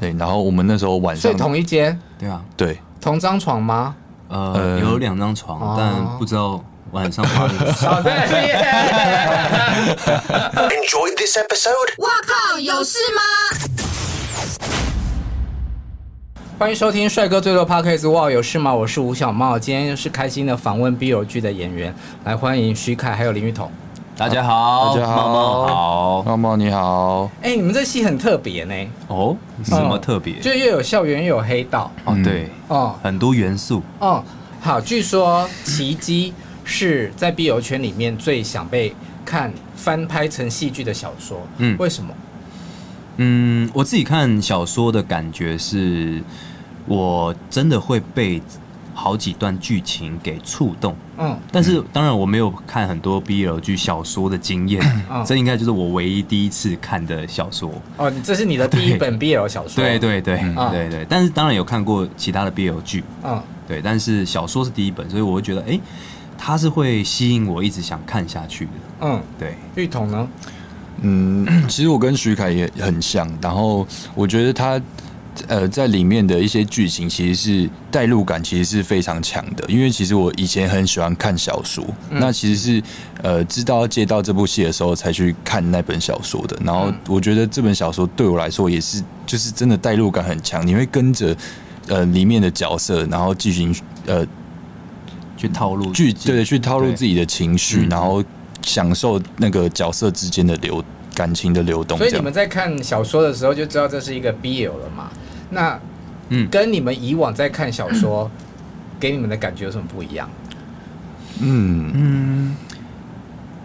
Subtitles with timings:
[0.00, 3.96] 对，然后我们那时候晚上睡同一间，对啊，对，同张床吗？
[4.28, 7.84] 呃，有两张床，哦但不知道晚上发生什么事。
[7.90, 8.28] 好在
[10.70, 11.94] Enjoyed this episode?
[11.98, 13.22] 我靠，有事吗？
[16.60, 18.08] 欢迎收听帅哥最多 Podcast。
[18.08, 18.72] 哇，有事吗？
[18.72, 21.92] 我是吴小茂，今天又是开心的访问 BL 剧的演员，
[22.22, 23.68] 来欢迎徐凯还有林玉彤。
[24.18, 26.22] 大家好，大家好猫猫好。
[26.24, 28.74] 猫猫你好，哎，你们这戏很特别呢，
[29.06, 30.40] 哦，什么特别？
[30.40, 33.80] 就又有校园又有黑道哦，对，哦很多元素。
[34.00, 34.20] 哦。
[34.60, 36.34] 好，据说《奇迹》
[36.64, 38.92] 是在 B 游圈里面最想被
[39.24, 41.40] 看翻拍成戏剧的小说。
[41.58, 42.12] 嗯为什么？
[43.18, 46.20] 嗯，我自己看小说的感觉是，
[46.86, 48.42] 我真的会被
[49.00, 50.96] 好几段剧情给触动。
[51.20, 57.70] 嗯但是当然我没有看很多 BL 剧小说的经验，嗯这应该就是我唯一第一次看的小说。
[57.96, 59.82] 哦，这是你的 第一本 BL 小说。
[59.82, 65.78] 对对对、嗯对对，但是当然有看过其他的 BL 剧，嗯，对，但是小说是第一本，所以我会觉得，哎，
[66.36, 68.70] 它是会吸引我一直想看下去的。
[69.02, 70.28] 嗯，对，玉彤呢？
[71.00, 74.80] 嗯， 其实我跟徐凯也很像，然后我觉得他
[75.46, 82.82] 呃在里面的一些剧情其实是代入感其实是非常强的，因为其实我以前很喜欢看小说，那其实是
[83.22, 91.36] 呃知道要接到这部戏的时候才去看那本小说的，然后我觉得这本小说对我来说也是就是真的代入感很强，你会跟着
[91.86, 93.74] 呃里面的角色，然后进行
[94.06, 94.26] 呃
[95.36, 98.24] 去套路剧对对去套路自己的情绪，嗯然后
[98.62, 101.96] 享受那个角色之间的流感情的流动。
[101.96, 105.10] 所以你们在看小说的时候就知道这是一个 BL 了嘛？
[105.50, 105.78] 那
[106.28, 106.48] 嗯。
[106.50, 108.30] 跟你们以往在看小说
[109.00, 110.28] 给你们的感觉有什么不一样？
[111.40, 111.90] 嗯。
[111.94, 112.56] 嗯，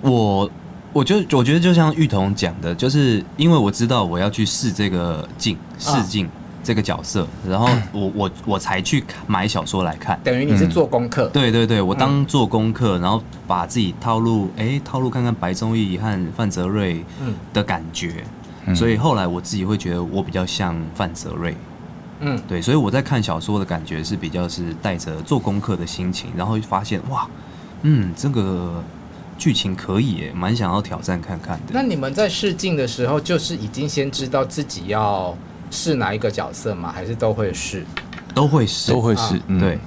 [0.02, 0.50] 我
[0.92, 6.30] 我觉得我觉得就像玉彤讲的，就是因为我知道我要去试这个镜试镜
[6.64, 10.20] 这个角色，然后 我我我才去看买小说来看。
[10.24, 11.28] 等于你是做功课。
[11.34, 17.34] 对对对，我当做功课，然后把自己套路，哎，套路看看白宗义和范泽瑞嗯。
[17.52, 18.24] 的感觉，
[18.68, 18.76] 嗯。
[18.76, 21.56] 所以后来我自己会觉得我比较像范泽瑞，
[22.26, 27.28] 嗯，对，所以我在看小说的感觉是比较是带着做功课的心情，然后发现哇，
[27.82, 28.82] 嗯，这个
[29.38, 31.74] 剧情可以耶，蛮想要挑战看看的。
[31.74, 35.38] 那你们在试镜的时候，就是已经先知道自己要
[35.70, 36.92] 试哪一个角色吗？
[36.92, 37.86] 还是都会试？
[38.34, 39.80] 都会试都会试、啊嗯对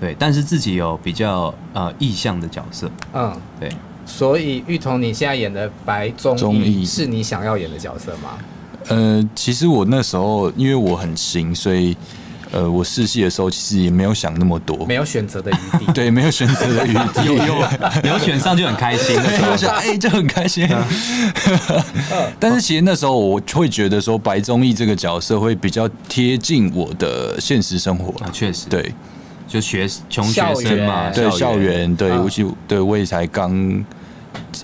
[0.00, 3.70] 对，但是自己有比较呃意向的角色，嗯，对，
[4.04, 8.38] 所以玉彤，你现在演的白宗宗义义是你想要演的角色吗？
[8.88, 11.96] 呃，其实我那时候因为我很新，所以
[12.50, 15.92] 呃，我试戏的时候其实也没有想那么多，没有选择的余地。
[15.92, 17.54] 对，没有选择的余地，有有
[18.10, 20.66] 有选上就很开心的时候我想，哎、就很开心。
[22.40, 28.92] 但是其实那时候我会觉得说，白宗义这个角色会比较贴近我的现实生活啊，确实，对
[29.46, 33.84] 就学穷学生嘛，对，校园对，嗯尤其对我也才刚，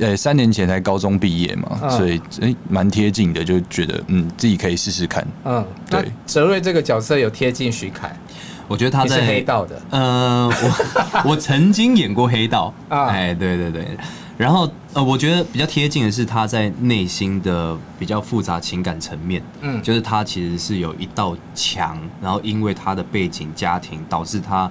[0.00, 5.26] 呃，三年前才高中毕业嘛，嗯所以哎，蛮贴近的，就觉得嗯，自己可以试试看。
[5.44, 8.16] 嗯，对泽瑞这个角色有贴近徐凯，
[8.66, 10.48] 我觉得他在是黑道的，呃，
[11.24, 13.86] 我我曾经演过黑道， 啊哎，对对对，
[14.36, 24.68] 然后呃，我觉得比较贴近的是他在内心的比较复杂情感层面，嗯就是他其实是有一道墙，然后因为他的背景家庭导致他。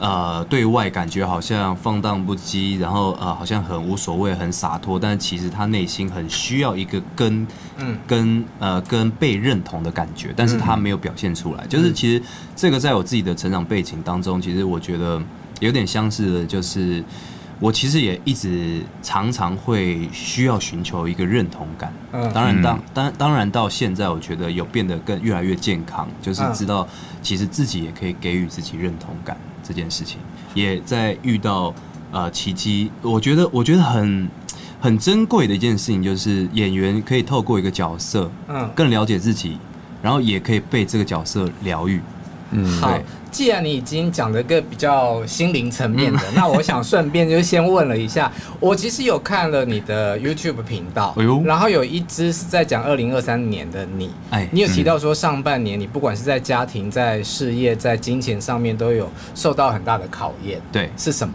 [0.00, 7.46] 呃，对外感觉好像放荡不羁，然后呃，好像很无所谓、很洒脱，但是其实他内心很需要一个跟，
[7.76, 7.98] 嗯。
[8.06, 11.66] 跟呃跟被认同的感觉，但是他没有表现出来。
[11.66, 12.22] 就是其实
[12.56, 15.20] 这个在我自己的成长背景当中，其实我觉得
[15.60, 17.04] 有点相似的，就是
[17.58, 21.92] 我其实也一直常常会需要寻求一个认同感。
[22.12, 22.32] 嗯。
[22.32, 26.88] 当然当当当然到现在，我觉得有变得更越来越健康，就是知道
[27.20, 29.36] 其实自己也可以给予自己认同感
[29.72, 30.18] 这件事情，
[30.52, 31.72] 也在遇到
[32.10, 34.28] 呃奇迹，我觉得我觉得很
[34.80, 38.68] 很珍贵的一件事情，就是演员可以透过一个角色，嗯。
[38.74, 39.58] 更了解自己，
[40.02, 42.00] 然后也可以被这个角色疗愈。
[42.50, 48.30] 嗯，好对，既然你已经讲了个比较心灵层面的，那我想顺便就先问了一下，
[48.60, 61.34] 我其实有看了你的 YouTube 频道，哎然后有一支是在讲二零二三年的你，哎你有提到说上半年你不管是在家庭、在事业、在金钱上面都有受到很大的考验，对，是什么？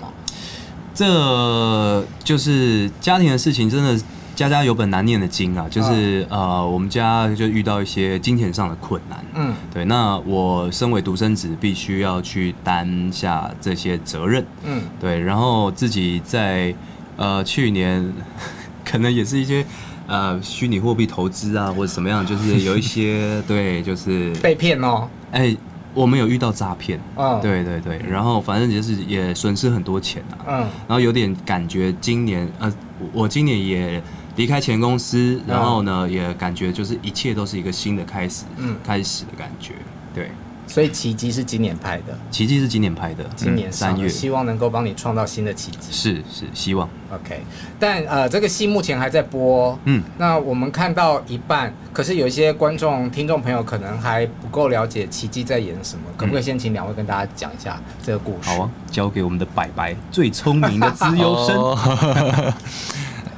[0.94, 4.02] 这就是家庭的事情，真的
[4.36, 5.66] 家家有本难念的经啊。
[5.70, 9.26] 就是、呃，我们家就遇到一些金钱上的困难。
[9.34, 14.46] 嗯对，那我身为独生子，必须要去担下这些责任。
[14.64, 16.74] 嗯对，然后自己在
[17.18, 18.14] 呃去年
[18.86, 19.66] 可能也是一些
[20.08, 25.08] 呃虚拟货币投资啊，或者什么样，就是有一些 对，就是被骗哦。
[25.32, 25.56] 哎，
[25.94, 30.58] 我们有遇到诈骗，嗯对对对，然后反正就是也损失很多钱啊，嗯
[30.88, 32.72] 然后有点感觉今年呃，
[33.12, 34.02] 我今年也
[34.36, 39.74] 离开前公司，然后呢也感觉就是一切都是一个新的开始，嗯开始的感觉，
[40.14, 40.30] 对。
[40.68, 45.92] 所以奇迹是今年拍的，奇迹是今年拍的，今年三月，希望能够帮你创造新的奇迹。
[45.92, 46.90] 是是希望。
[47.14, 47.40] OK，
[47.80, 58.50] 但呃，这个戏目前还在播，嗯，那我们看到一半，可是有一些观众、听众朋友可能还不够了解奇迹在演什么，可不可以先请两位跟大家讲一下这个故事？
[58.50, 62.54] 好啊，交给我们的白白，最聪明的资 优生。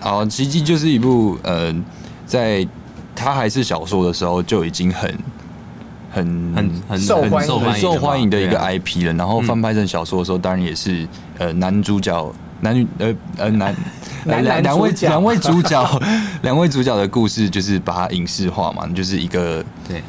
[0.07, 1.73] 哦好，奇迹就是一部呃，
[2.25, 2.65] 在
[3.13, 5.13] 他还是小说的时候就已经很
[6.09, 9.13] 很很很受欢迎很受欢迎的一个 IP 了。
[9.13, 11.07] 然后翻拍成小说的时候，当然也是
[11.37, 13.75] 呃男主角男女呃呃男
[14.25, 16.01] 男男两两位两位主角
[16.41, 20.01] 两位主角的故事就是把它影视化嘛，就是一个对，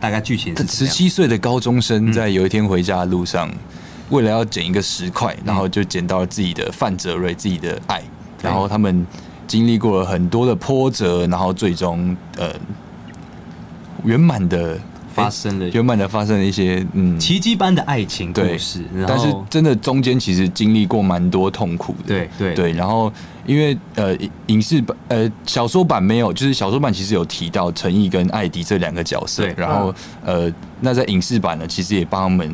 [0.00, 3.50] 大概剧情是十七岁的高中生在有一天回家的路上，
[4.10, 8.02] 为了要捡一个石块，然后就捡到了自己的范哲瑞，自己的爱，
[8.42, 9.06] 然后他们
[9.46, 12.50] 经历过了很多的波折，然后最终呃
[14.04, 14.78] 圆满的
[15.14, 22.54] 发生了圆满的发生了一些嗯奇迹般的爱情故事，但是真的中间其实经历过蛮多痛苦的，对对。
[22.54, 23.12] 对，然后
[23.46, 29.94] 因为呃影影视版呃小说版没有，就是小说版其实有提到陈毅跟艾迪这两个角色对，然后
[30.24, 32.52] 呃那在影视版呢，其实也帮他们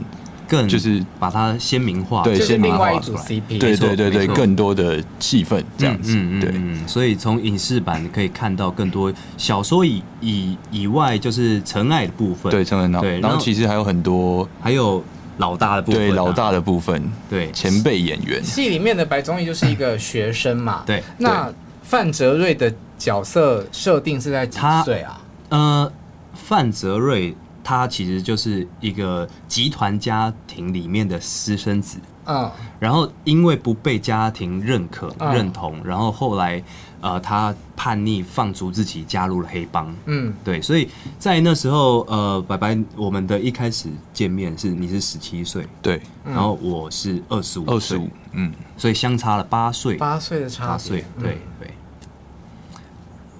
[0.51, 3.41] 更就是把它鲜明化，对先把它另外一组画出来。
[3.41, 6.51] CP，对对对对更多的气氛这样子，嗯嗯对。
[6.53, 15.03] 嗯，所以从影视版可以看到更多小说以以以外，就是尘埃的部分，对，成人脑，对，然后其实还有很多还有
[15.39, 17.01] 老大的部分啊，对老大的部分，
[17.31, 17.53] 对。
[17.53, 21.01] 前辈演员，戏里面的白宗义就是一个学生嘛，对。
[21.19, 21.49] 那
[21.85, 25.21] 范泽瑞的角色设定是在几岁啊？
[25.51, 25.93] 呃，
[26.35, 27.37] 范泽瑞
[27.71, 32.51] 他其实就是一个集团家庭里面的私生子，嗯。
[32.81, 35.33] 然后因为不被家庭认可、嗯。
[35.33, 36.61] 认同，然后后来
[37.01, 39.95] 呃他叛逆放逐自己，加入了黑帮。
[40.07, 46.35] 嗯，对，所以在那时候，呃，白白，我们的一开始见面是你是十七岁，对，嗯。
[46.35, 50.73] 然后我是二十五，二十五，，嗯，所以相差了八岁，八岁的差别。
[50.73, 51.23] 八岁，嗯。
[51.23, 51.71] 对对，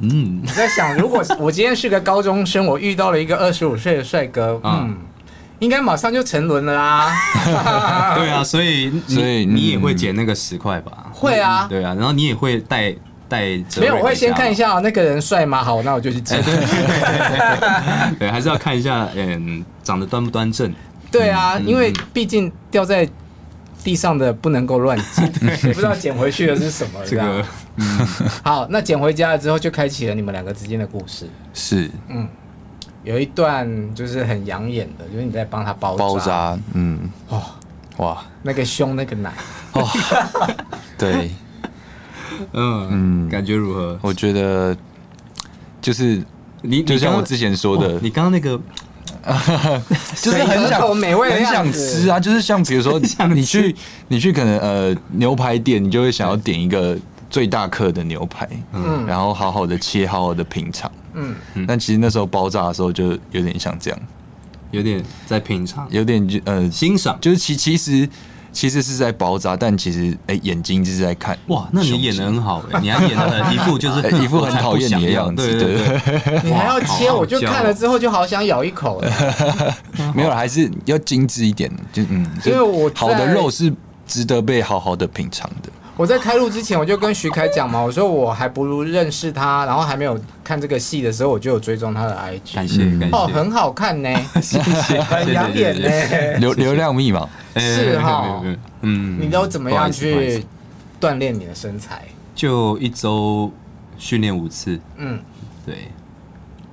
[0.01, 4.97] 嗯，我在想，如果我今天是个高中生，我遇到了一个二十五岁的帅哥，啊嗯，
[5.59, 7.13] 应该马上就沉沦了啦。
[8.17, 11.07] 对啊，所以你所以你也嗯会捡那个十块吧？
[11.13, 12.95] 会啊对啊，然后你也会带
[13.29, 13.41] 带
[13.77, 15.63] 没有，我会先看一下、哦、那个人帅吗？
[15.63, 16.43] 好，那我就去捡。
[18.19, 20.73] 对，还是要看一下，嗯，长得端不端正。
[21.11, 23.07] 对啊，嗯因为毕竟掉在
[23.85, 25.31] 地上的不能够乱捡，
[25.65, 27.01] 也不知道捡回去的是什么。
[27.07, 27.45] 这个
[28.45, 31.29] 好，那捡回家了之后，就开启了你们两个之间的故事。
[31.55, 31.91] 是。
[32.09, 32.29] 嗯，
[33.05, 37.43] 有一段就是很养眼的，就是你在帮他包包扎，嗯，哦，
[37.97, 39.33] 哇，那个胸那个奶，
[39.73, 39.89] 哦，
[40.99, 41.31] 对，
[42.53, 43.29] 嗯嗯。
[43.29, 43.99] 感觉如何？
[44.03, 44.77] 我觉得
[45.81, 46.23] 就是
[46.63, 48.61] 你就像我之前说的哦你刚刚那个
[50.17, 52.01] 就是很水想美味的很想样子。
[52.03, 52.99] 吃啊，就是像比如说
[53.35, 53.75] 你去
[54.09, 56.97] 你去可能呃牛排店，你就会想要点一个
[57.31, 59.07] 最大克的牛排，嗯。
[59.07, 60.91] 然后好好的切，好好的品尝。
[61.15, 61.35] 嗯，
[61.67, 63.99] 但其实那时候包炸的时候就有点像这样，
[64.71, 67.19] 有点在品尝、有点就呃欣赏。
[67.21, 68.09] 就是其其实
[68.53, 79.75] 其实是在包扎，但其实哎、眼睛就是在看哇，那你演的很好哎，你还演的 一副就是哎一副很讨厌你的样子对对对，你还要切，我就看了之后就好想咬一口了。
[80.15, 83.73] 没有，还是要精致一点，就嗯，因为我在好的肉是
[84.07, 85.71] 值得被好好的品尝的。
[86.01, 92.55] 我在开录之前，我就跟徐凯讲嘛，我说我还不如认识他，然后还没有看这个戏的时候，我就有追踪他的 IG。
[92.55, 93.11] 感谢感谢。
[93.13, 94.09] 哦，很好看呢，
[94.41, 96.39] 谢谢很养眼呢。
[96.39, 98.43] 流流量密码，是哈
[98.81, 100.43] 嗯你都怎么样去思
[100.99, 102.09] 锻炼你的身材？
[102.35, 103.53] 就一周
[103.99, 105.21] 训练五次，嗯，
[105.67, 105.89] 对，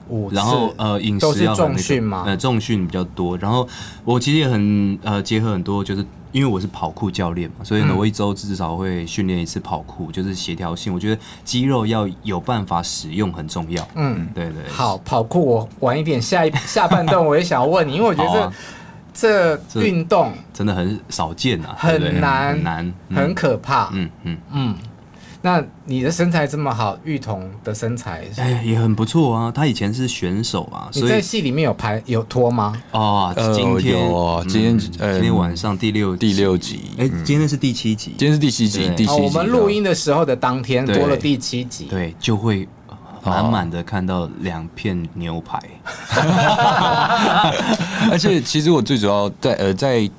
[0.08, 2.24] 五次然后呃饮食要很那个训吗？
[2.26, 3.38] 呃，重训比较多。
[3.40, 3.68] 然后
[4.06, 7.98] 我其实也很呃结合很多，就是因为我是跑酷教练嘛，所以呢，嗯。
[7.98, 10.94] 我一周至少会训练一次跑酷，就是协调性。
[10.94, 13.88] 我觉得肌肉要有办法使用很重要。
[13.96, 14.72] 嗯，对对对。
[14.72, 18.52] 好，跑酷我晚一点下一 下半段我也想要问你，因为我觉得
[19.14, 23.16] 这、这这运动真的很少见啊，很难很难，嗯。
[23.18, 23.90] 很可怕。
[23.94, 24.76] 嗯嗯，嗯，
[25.42, 29.52] 那你的身材这么好，玉彤的身材是，哎，也很不错啊。
[29.54, 32.82] 他以前是选手啊，你所以在戏里面有拍有脱吗？
[32.92, 39.22] 哦，呃今天有哦今天今天晚上第六第六集哎，今天是第七集，今天是第七集，对第七集。
[39.22, 41.86] 哦，我们录音的时候的当天对播了第七集。
[41.86, 42.68] 对就会
[43.24, 45.62] 满满的看到两片牛排。
[48.12, 50.10] 而且其实我最主要在呃在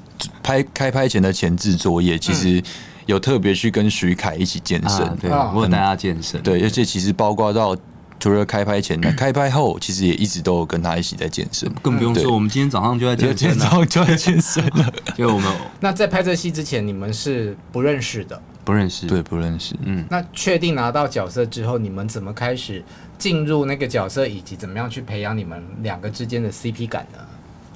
[0.42, 2.62] 拍开拍前的前置作业，其实
[3.09, 6.41] 有特别去跟徐凯一起健身，啊、对，我有带他健身。
[6.43, 7.75] 对，而且其实包括到
[8.21, 11.67] 除了开拍前的开拍后，其实也一直都有跟他一起在健身。
[11.81, 14.93] 更不用说，我们今天早上就在健身，今天早上就在健身了。
[15.17, 15.50] 就我们
[15.81, 18.38] 那在拍这戏之前，你们是不认识的？
[18.62, 19.75] 不认识，对，不认识。
[19.85, 22.85] 嗯，那确定拿到角色之后，你们怎么开始
[23.17, 27.19] 进入那个角色，以及怎么样去培养你们两个之间的 CP 感呢？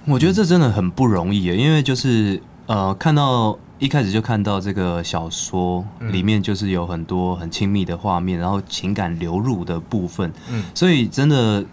[0.05, 11.65] 我觉得这真的很不容易，因为就是呃，看到一开始就看到这个小说里面就是有很多很亲密的画面，然后情感流入的部分，嗯，所以真的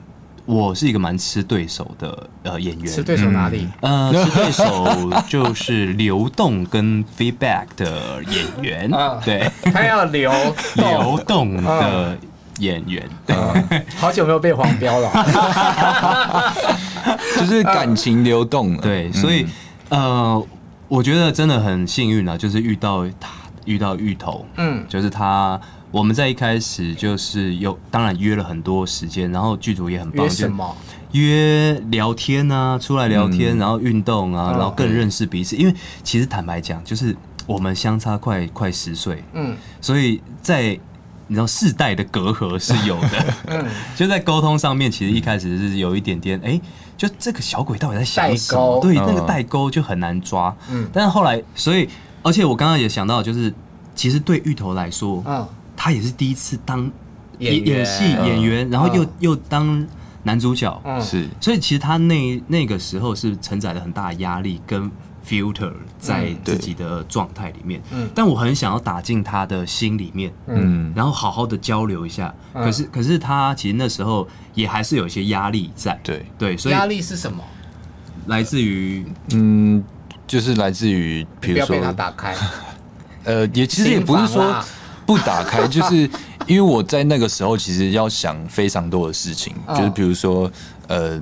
[0.48, 2.92] 我是一个蛮吃对手的呃演员。
[2.92, 3.70] 吃对手哪里？
[3.82, 4.88] 呃， 吃对手
[5.28, 8.92] 就是流动跟 feedback 的演员，
[9.24, 10.32] 对，他要流
[10.78, 12.18] 流动的
[12.58, 16.56] 演员，对，好久没有被黄标了。
[17.38, 19.46] 就是感情流动，对，所以
[19.89, 20.44] 呃，
[20.89, 23.29] 我觉得真的很幸运啊，就是遇到他，
[23.65, 25.60] 遇到芋头，嗯，就是他，
[25.91, 30.75] 我们在一开始就是有，当然约了很多时间，然后剧组也很棒，约什么？
[31.12, 35.55] 约聊天啊，出来聊天，然后运动啊，然后更认识彼此。
[35.55, 37.15] 因为其实坦白讲，就是
[37.46, 40.77] 我们相差快快十岁，嗯，所以在。
[41.31, 43.63] 你知道世代的隔阂是有的， 嗯，
[43.96, 46.62] 就在沟通上面，其实一开始是有一点点，哎、欸，
[47.00, 48.82] 就这个小鬼到底在想什么？
[48.82, 51.88] 对，那个代沟就很难抓，嗯，但是后来，所以，
[52.22, 53.53] 而且我刚刚也想到，就是
[53.96, 56.91] 其实对芋头来说，嗯，他也是第一次当
[57.38, 59.88] 演演戏演员，然后又又当
[60.24, 64.91] 男主角，嗯，是，所以其实他那那个时候是承载了很大的压力跟。
[65.29, 72.33] Filter 在自己的状态里面，嗯，但我很想要打进他的心里面，嗯，然后好好的交流一下。
[72.51, 77.43] 可是，可是他其实那时候也还是有一些压力在，对对，所以压力是什么？
[78.25, 79.83] 来自于，嗯，
[80.25, 82.36] 就是来自于，比如说，不要被他打开。
[83.25, 84.55] 呃，也其实也不是说
[85.05, 86.09] 不打开， 就是
[86.48, 90.51] 因为我在那个时候其实要想非常多的事情，就是比如说，
[90.88, 91.21] 呃。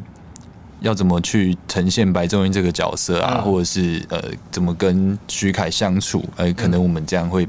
[0.81, 6.24] 要怎么去呈现白仲英这个角色啊，或者是呃，怎么跟徐凯相处？
[6.36, 7.48] 呃，可能我们这样会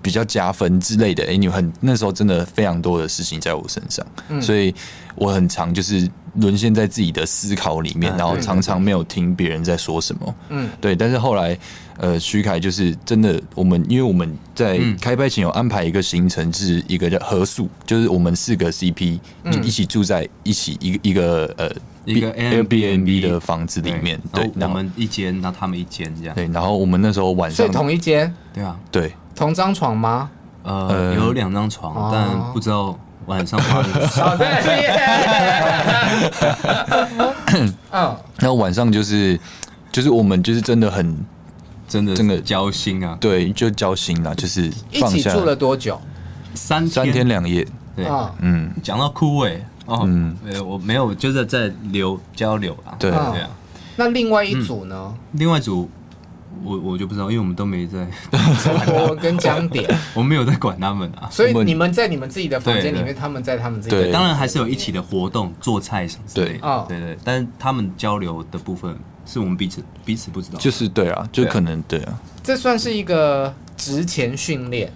[0.00, 1.24] 比较加分之类的。
[1.26, 4.06] 哎，你很那时候真的非常多的事情在我身上，
[4.40, 4.74] 所以
[5.16, 10.34] 我很常就是沦陷在自己的思考里面，然后常常没有听别人在说什么。
[10.50, 10.94] 嗯，对。
[10.94, 11.58] 但是后来，
[11.98, 19.18] 呃，徐凯就是真的，我们因为我们在开拍前有安排一个行程，是一个叫合宿，就是我们四个 CP
[19.50, 21.70] 就一起住在一起，一个一个呃。
[22.06, 26.36] 一个 Airbnb 的房子里面，对，我们一间，然后他们一间这样。
[26.36, 30.30] 对，然后我们那时候晚上睡同一间，对啊，对，同张床吗？
[30.62, 34.06] 呃，有两张床，但不知道晚上发生什么。
[34.06, 34.92] 少在那边。
[37.92, 39.38] 嗯，然后晚上就是，
[39.92, 41.16] 就是我们就是真的很，
[41.88, 46.00] 真的真的交心啊，对，就交心了，就是一起住了多久？
[46.54, 47.66] 三三天两夜。
[47.94, 48.06] 对，
[48.40, 49.58] 嗯，讲到枯萎。
[49.86, 52.96] 哦，嗯，没有，我没有，就是在流交流啊。
[52.98, 53.48] 对，对啊。
[53.94, 55.14] 那另外一组呢？
[55.32, 55.88] 另外一组，
[56.64, 58.06] 我我就不知道，因为我们都没在
[58.62, 61.28] 陈柏跟江点， 我们没有在管他们啊。
[61.30, 63.94] 所以你们在你们自己的房间里面，他们在他们自己。
[63.94, 66.86] 对，当然还是有一起的活动，做菜什么之类的。
[66.88, 70.58] 对对，但是他们交流的部分，是我们彼此彼此不知道。
[70.58, 72.18] 就是对啊，就可能对啊。
[72.42, 74.92] 这算是一个职前训练。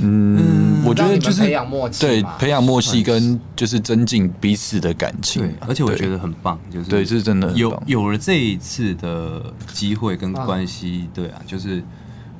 [0.00, 5.42] 嗯，我觉得就是培养默契，对，培养默契跟就是增进彼此的感情。
[5.42, 11.82] 对，而且我觉得很棒，就是对，是真的有有了这一次的机会跟关系，对啊，就是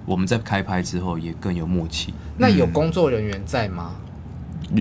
[0.06, 2.14] 我们在开拍之后也更有默契。
[2.36, 3.92] 那有工作人员在吗？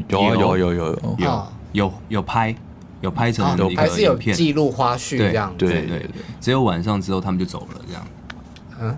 [0.08, 2.56] 有啊，有有有有有有拍，
[3.02, 5.54] 有拍成一个还是有记录花絮这样。
[5.58, 6.10] 对对对，
[6.40, 8.08] 只有晚上之后他们就走了这样。
[8.82, 8.98] 嗯。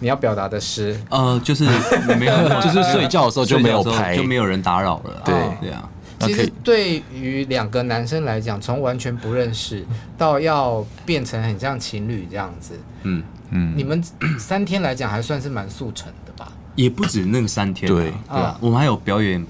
[0.00, 1.64] 你要表达的是，呃，就是
[2.18, 5.22] 没有，就是睡觉的时候就没有拍，就没有人打扰了。
[5.24, 5.88] 对，对啊。
[6.20, 9.86] 其实对于两个男生来讲，从完全不认识
[10.18, 13.22] 到要变成很像情侣这样子，嗯。
[13.52, 14.00] 嗯，你们
[14.38, 16.52] 三天来讲还算是蛮速成的吧？
[16.76, 18.04] 也不止那个三天，对。
[18.28, 19.44] 对，我们还有表演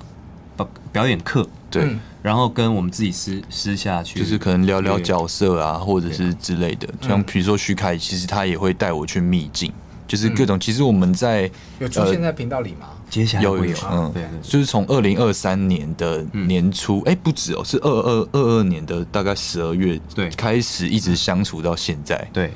[0.57, 1.87] 表表演课，对，
[2.23, 9.71] 然后跟我们自己私私下去，就是可能聊聊角色啊，或者是之类的，像比如说徐凯，其实他也会带我去秘境。
[10.11, 11.49] 就是各种，其实我们在
[11.79, 12.89] 有出现在频道里吗？
[13.09, 22.53] 接下来有有，嗯，对，就是从二零二三年的年初，哎，不止哦，是二二二二年的大概十二月对开始一直相处到现在，对，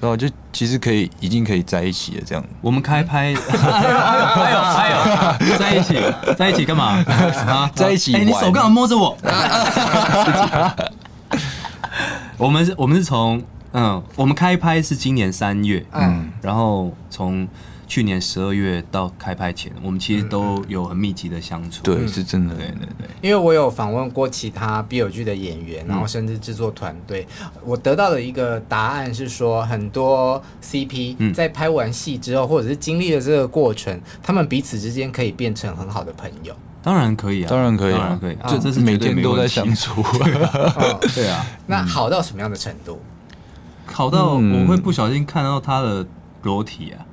[0.00, 2.42] 然后就其实可以已经可以在一起了，这样。
[2.62, 5.98] 我们开拍，还有还有在一起
[6.38, 7.04] 在一起干嘛
[7.46, 7.70] 啊？
[7.74, 8.14] 在一起？
[8.14, 9.14] 哎，你手干嘛摸着我？
[12.38, 13.42] 我们是，我们是从
[13.74, 17.46] 嗯，我们开拍是今年三月，嗯，然后从。
[17.86, 21.82] 去年十二月到开拍前，我们其实都有很密集的相处。
[21.82, 22.54] 对，是真的。
[22.54, 27.28] 对对对，因为我有访问过其他 BL 剧的演员，然后甚至制作团队，
[27.62, 36.56] 我得到的一个答案是说，很多 CP 在拍完戏之后，或者是经历了这个过程，他们彼此之间可以变成很好的朋友。
[36.82, 40.02] 当然可以啊，当然可以，当然可以，这这是每天都在相处。
[41.14, 42.98] 对啊，那好到什么样的程度？
[43.86, 46.06] 好到我会不小心看到他的
[46.42, 47.04] 裸体啊。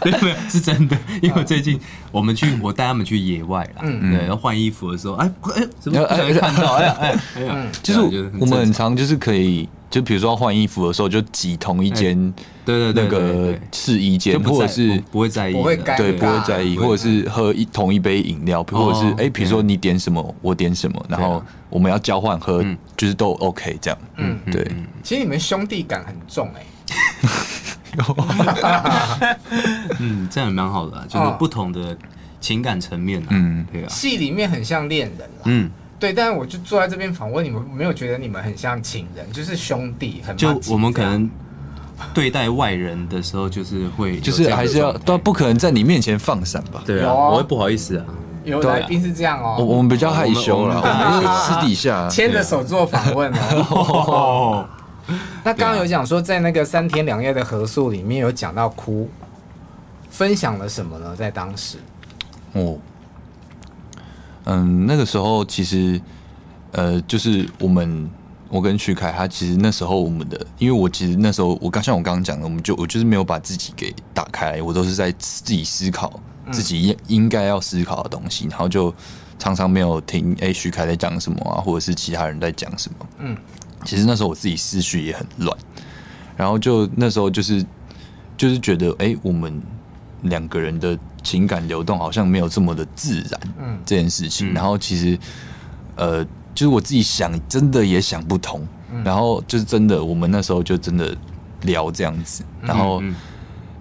[0.00, 1.80] 对，没有是真的，因为最近
[2.12, 6.74] 我们去，我带他们去野外啦，嗯，对，然后换衣服的时候，哎哎，怎么不小心看到？
[6.74, 12.34] 哎哎哎呀，就是我们很常就是可以，就比如说换衣服的时候，就挤同一间，
[12.64, 15.52] 对对对，那个试衣间，或者是不会在意，
[15.96, 22.60] 对，不会在意，或者是喝一同一杯饮料，或者是哎，比如说你点什么，我点什么，然后我们要交换喝，
[22.96, 24.68] 就是都 OK 这样，嗯，对。
[25.04, 26.66] 其实你们兄弟感很重哎。
[30.00, 31.96] 嗯，这样也蛮好的，就是不同的
[32.40, 33.28] 情感层面啊。
[33.30, 33.88] 嗯，对啊。
[33.88, 35.70] 戏里面很像恋人啦，嗯，
[36.04, 36.12] 对。
[36.12, 41.30] 但是我就坐在这边访问你们，没有觉得你们很像情人，就是兄弟，很就我们可能
[42.12, 46.82] 对待外人的时候，就是会，就是还是要，都不可能在你面前放闪吧？
[46.84, 48.04] 对啊，我会不好意思啊。
[48.44, 53.32] 有来宾是这样哦，我我们比较害羞了，我们私底下 牵着手做访问
[53.70, 54.68] 哦。
[55.44, 59.08] 那刚刚有讲说，在那个三天两夜的合宿里面有讲到哭，
[60.10, 61.14] 分享了什么呢？
[61.16, 61.78] 在当时，
[62.52, 62.76] 哦，
[64.44, 66.00] 嗯，那个时候其实，
[66.72, 68.10] 呃，就是我们
[68.48, 76.20] 我跟徐凯，他其实那时候我们的，因为我其实那时候我刚像我刚刚讲的，我们就我就是没有把自己给打开来，我都是在自己思考
[76.50, 78.94] 自己应应该要思考的东西，然后就
[79.38, 83.36] 常常没有听哎、欸、徐凯在讲什么啊，或者是其他人在讲什么，嗯。
[83.84, 85.54] 其实那时候我自己思绪也很乱，
[86.38, 87.62] 然后就那时候就是
[88.34, 89.60] 就是觉得，哎，我们
[90.22, 94.54] 两个人的情感流动好像没有这么的自然，嗯，这件事情。
[94.54, 95.18] 然后其实，
[95.96, 96.22] 呃，
[96.54, 98.64] 就是我自己想，真的也想不通。
[99.02, 101.16] 然后就是真的，我们那时候就真的
[101.62, 103.02] 聊这样子，然后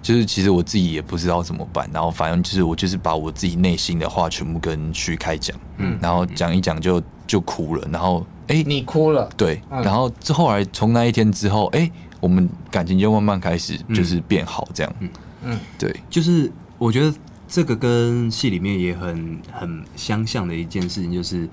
[0.02, 1.88] 就是其实我自己也不知道怎么办。
[1.94, 8.26] 然后反正就是我就是把我自己内心的话全部跟徐开讲，嗯，然后讲一讲就就哭了，然后。
[8.48, 15.10] 哎，欸、你哭了，对，嗯、然后之后来从那一天之后，哎、欸，我们感情就慢慢开始就是变好，这样，嗯。
[15.46, 17.14] 嗯，对，就是我觉得
[17.54, 21.48] 这个跟戏里面也很很相像的一件事情，就是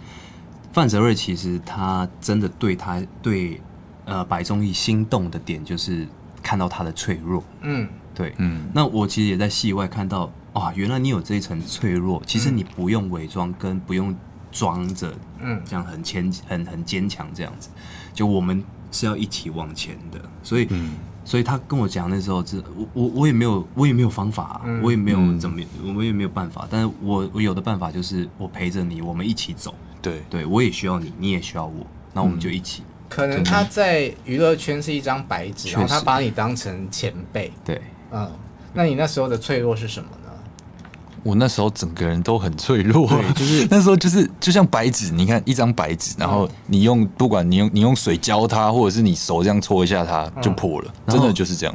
[0.72, 3.60] 范泽瑞其实他真的对他对
[4.06, 6.08] 呃白宗义心动的点，就是
[6.42, 14.16] 看到他的脆弱，嗯，对，嗯，那我其实也在戏外看到，哇，原来你有这一层脆弱，其实你不用伪装，跟不用。
[14.52, 17.68] 装着，嗯，这样很坚很很坚强，这样子，
[18.12, 20.90] 就我们是要一起往前的，所以，嗯、
[21.24, 25.60] 所以他跟我讲那时候，是我我我也没有我也没有方法、啊，嗯、我也没有怎么，
[25.96, 30.22] 我也没有办法，但是我我有的办法就是我陪着你，我们一起走，对。
[30.28, 32.82] 对，我也需要你，你也需要我，那我们就一起。
[33.08, 35.74] 可能他在娱乐圈是一张白纸，实。
[35.74, 37.80] 然后他把你当成前辈，对，
[38.12, 38.30] 嗯，
[38.72, 40.08] 那你那时候的脆弱是什么？
[41.22, 51.74] 我那时候整个人都很脆弱，对， 就是那时候就是就像白纸，你看一张白纸，然后你用不管你用你用水浇它，或者是你手这样搓一下它就破了，真的就是这样。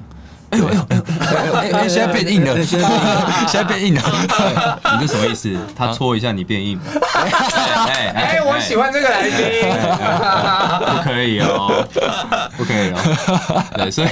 [0.51, 1.03] 哎呦哎呦
[1.73, 1.89] 哎呦！
[1.89, 2.79] 现在变硬了，现
[3.51, 4.01] 在变硬了。
[4.93, 5.57] 你这什么意思？
[5.75, 6.79] 他搓一下你变硬？
[7.89, 9.33] 哎哎，我喜欢这个来宾，
[10.95, 11.85] 不可以哦，
[12.55, 13.63] 不可以哦。
[13.75, 14.07] 对，所以。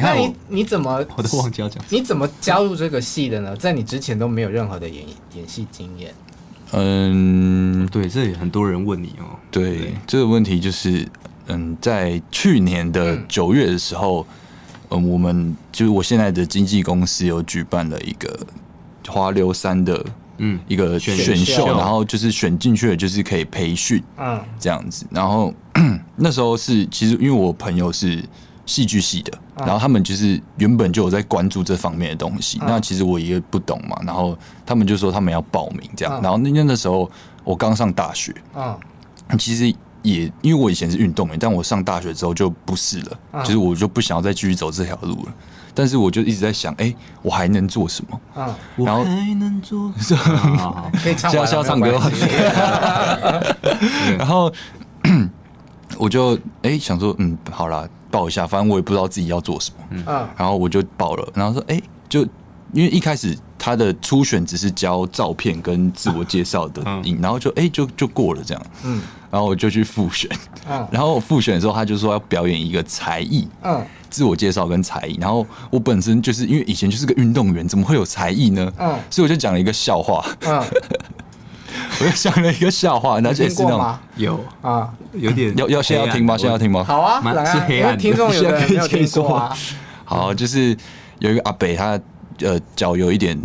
[0.00, 3.56] 那你你怎么我都忘记要讲，你怎么加入这个戏的呢？
[3.56, 5.04] 在你之前都没有任何的演
[5.36, 6.14] 演戏经验。
[6.72, 9.38] 嗯，对，这也很多人问你哦。
[9.50, 11.06] 对，对这个问题就是，
[11.46, 14.26] 嗯，在去年的九月的时候，
[14.88, 18.36] 嗯，嗯，我们就是我现在的经纪公司有举办了一个
[19.06, 20.04] 花流三的
[20.38, 25.06] 嗯一个选秀，然后就是选进去的就是可以培训，嗯，这样子。
[25.10, 25.54] 然后
[26.16, 28.24] 那时候是其实因为我朋友是。
[28.66, 32.58] 戏剧系的，然后他们就是原本就有在关注这方面的东西。
[32.66, 36.20] 那其实我也不懂嘛，然后他们就说他们要报名这样。
[36.22, 37.10] 然后那那那时候
[37.44, 38.34] 我刚上大学，
[39.38, 39.68] 其实
[40.02, 45.34] 也因为我以前是运动员，但我上大学之后就不是了，就是我就不想要再继续走这条路了。
[45.74, 48.20] 但是我就一直在想，哎，我还能做什么？
[48.76, 50.90] 然后还能做什么？
[51.02, 52.00] 可以唱， 要唱歌。
[54.18, 54.52] 然后。
[55.96, 62.20] 我就哎、欸、想说，嗯，好啦，报一下，反正我也不知道自己要做什么，嗯，然后我就报了，然后说，哎、欸，就
[62.72, 70.30] 因为一开始他的初选只是交照片跟自我介绍的影，然后就哎、欸、就就过了这样，嗯，然后我就去复选，
[70.70, 78.72] 嗯，然后我复选的时候，他就说要表演一个才艺，嗯，自我介绍跟才艺，然后我本身就是因为以前就是个运动员，怎么会有才艺呢？
[78.78, 80.62] 嗯，所以我就讲了一个笑话，嗯。
[82.00, 86.36] 我又想了一个笑话，那就是那种有啊，有点要要先要听吗？
[86.36, 86.82] 先要听吗？
[86.84, 87.96] 好啊，是黑暗的。
[88.00, 89.56] 听众有人 没有听过啊。
[90.04, 90.76] 好，就是
[91.18, 91.98] 有一个阿北，他
[92.40, 93.38] 呃脚有一点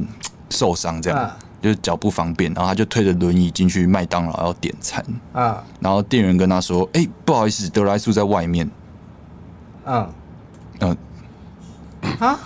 [0.50, 1.32] 受伤，这样
[1.62, 5.64] 就是脚不方便，然后他就推着轮椅进去麦当劳要点餐啊。
[5.80, 8.70] 然后店员跟他说：“哎，不好意思，德莱素在外面。”
[9.86, 10.10] 嗯
[10.80, 10.98] 嗯
[12.20, 12.40] 啊，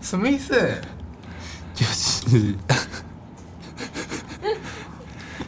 [0.00, 0.54] 什么意思？
[1.74, 2.54] 就是。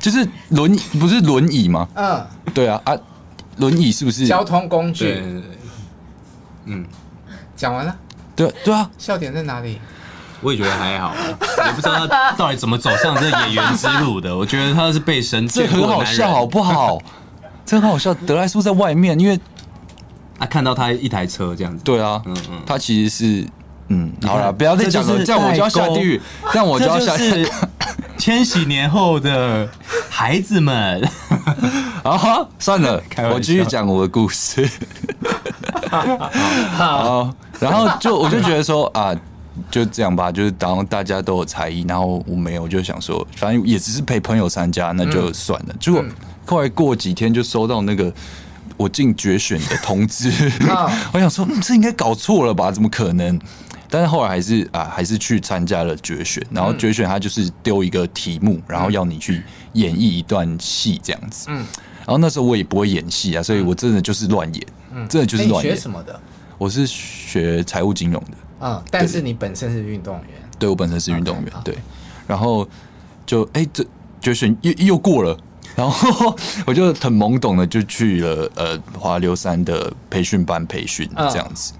[0.00, 1.86] 就是轮椅不是轮椅吗？
[1.94, 2.96] 嗯，对啊啊，
[3.58, 5.04] 轮椅是不是交通工具？
[5.04, 5.42] 对对对，
[6.64, 6.84] 嗯，
[7.54, 7.94] 讲完了。
[8.34, 9.78] 对对啊，笑点在哪里？
[10.40, 11.12] 我也觉得还好，
[11.66, 14.34] 也不知道他到底怎么走上这演员之路的。
[14.34, 16.98] 我觉得他是被神这很好笑，好不好？
[17.66, 18.14] 这很好笑。
[18.14, 19.38] 德莱叔在外面，因为
[20.38, 21.84] 他看到他一台车这样子。
[21.84, 23.46] 对啊，嗯嗯，他其实是
[23.88, 26.18] 嗯，好了，不要再讲了，这样我就要下地狱，
[26.50, 27.46] 这样我就要下地狱。
[28.20, 29.66] 千禧年后的
[30.11, 31.02] 孩子们，
[32.04, 33.02] 啊，算了，
[33.33, 34.68] 我继续讲我的故事。
[35.90, 39.16] 好，然后就我就觉得说啊，
[39.70, 45.74] 就这样吧，就是当大家都有才艺，然后我没有，我就想说，反正也只是陪朋友参加，那就算了。
[45.80, 46.04] 结果
[46.44, 48.12] 后来过几天就收到那个
[48.76, 50.30] 我进决选的通知，
[51.12, 52.70] 我想说，嗯，这应该搞错了吧？
[52.70, 53.40] 怎么可能？
[53.90, 56.40] 但是后来还是啊，还是去参加了决选。
[56.50, 61.46] 然后决选他就是丢一个题目，然后要你去演绎一段戏这样子。
[61.50, 61.57] 嗯。
[61.98, 64.66] 然后那时候我也不会演戏啊，所以我真的就是乱演。
[64.92, 65.09] 嗯。
[65.09, 65.74] 真的就是乱演。
[65.74, 66.18] 学什么的？
[66.57, 68.37] 我是学财务金融的。
[68.61, 68.83] 嗯。
[68.90, 70.24] 但是你本身是运动员。
[70.59, 71.53] 对，我本身是运动员。
[71.64, 71.76] 对。
[72.26, 72.66] 然后
[73.26, 73.85] 就哎，这
[74.20, 75.37] 决选又又过了。
[75.76, 81.72] 然后我就很懵懂的就去了呃华流山的培训班培训这样子，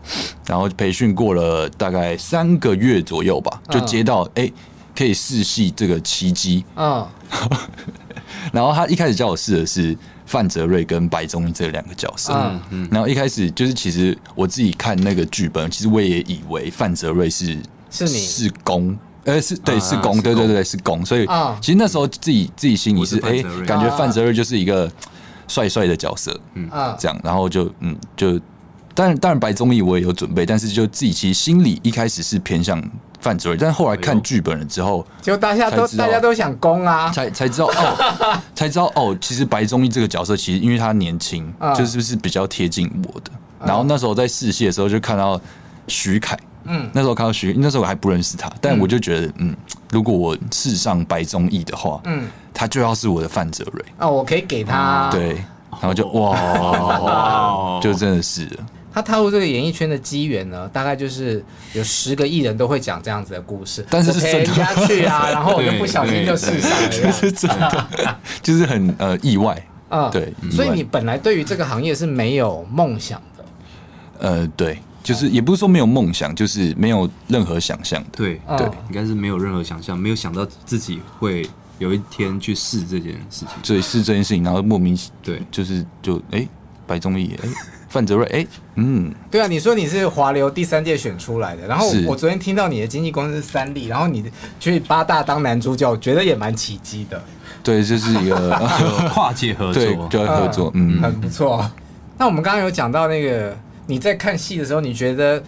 [0.46, 4.50] 然后培训过了大概三个月左右吧，就接到哎
[4.96, 7.07] 可以试戏这个奇迹，嗯，
[8.53, 17.59] 然后他一开始叫我试的是范泽瑞跟白宗义这两个角色，嗯嗯，然后一开始就是其实我自己看那个剧本，其实我也以为范泽瑞是
[17.90, 18.98] 是你是攻。
[19.31, 21.27] 呃，是对，是攻，对对对，是攻，所以
[21.61, 24.90] 其实那时候自己自己心里是哎，感觉范泽瑞就是一个
[25.47, 28.38] 帅帅的角色，嗯，这样，然后就嗯，就
[28.95, 32.83] 当然当然白宗义我也有准备，但是就自己其实心里一开始是偏向
[33.21, 43.31] 范泽瑞，但是后来看剧本了之后，就大家都大家都想攻啊，才才知道哦，才知道哦，其实白宗义这个角色其实因为他年轻，就是不是比较贴近我的，
[43.64, 45.40] 然后那时候在试戏的时候就看到
[45.87, 46.38] 徐凯。
[46.64, 49.55] 嗯，那时候看到徐，那时候我还不认识他，但我就觉得，嗯，
[49.90, 55.35] 如果我试上白宗义的话，嗯，他就要是我的范泽瑞哦，我可以给他，对，
[55.73, 58.49] 然后就哇，就真的是。
[58.92, 61.44] 他踏入这个演艺圈的机缘呢，大概就是
[61.75, 67.87] 有十个艺人都会讲这样子的故事，但是是人家去啊， 然后我就不小心就试上了，就 是真的，
[68.42, 73.44] 就是很呃意外，嗯，对，所以你本来对于这个行业是没有梦想的，
[74.18, 74.77] 呃，对。
[75.03, 78.09] 就是也不是说没有梦想，就是没有任何想象的。
[78.13, 83.49] 对对，应该是没有任何想象，没有想到自己会有一天去试这件事情。
[83.63, 86.49] 对，试这件事情，然后莫名对，就是就哎、欸，
[86.87, 87.49] 白宗义哎，
[87.89, 97.23] 范泽瑞哎，嗯，对啊，你说你是华流第三届选出来的，然后我昨天听到你的经纪公司是三立，然后你去八大当男主角，我觉得也蛮奇迹的。
[97.63, 98.51] 对，就是一个
[99.13, 99.83] 跨界合作，
[100.13, 101.71] 就要合作，嗯，很不错。
[102.19, 103.57] 那我们刚刚有讲到那个。
[103.90, 105.42] 你在看戏的时候，你觉得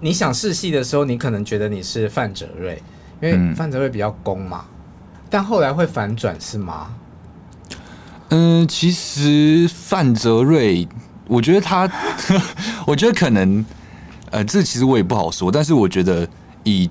[0.00, 2.82] 你想试戏的时候，你可能觉得你是范泽瑞，
[3.20, 4.64] 因为范泽瑞比较攻嘛。
[5.28, 6.94] 但后来会反转是吗？
[8.30, 10.88] 嗯，其实范泽瑞，
[11.28, 11.86] 我觉得他，
[12.86, 13.62] 我觉得可能，
[14.30, 15.52] 呃，这其实我也不好说。
[15.52, 16.26] 但是我觉得，
[16.64, 16.88] 以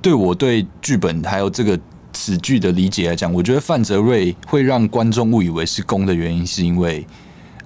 [0.00, 1.78] 对我对剧本还有这个
[2.14, 7.06] 此剧的理解来讲，我觉得范泽瑞会让观众误以为是攻的原因，是因为。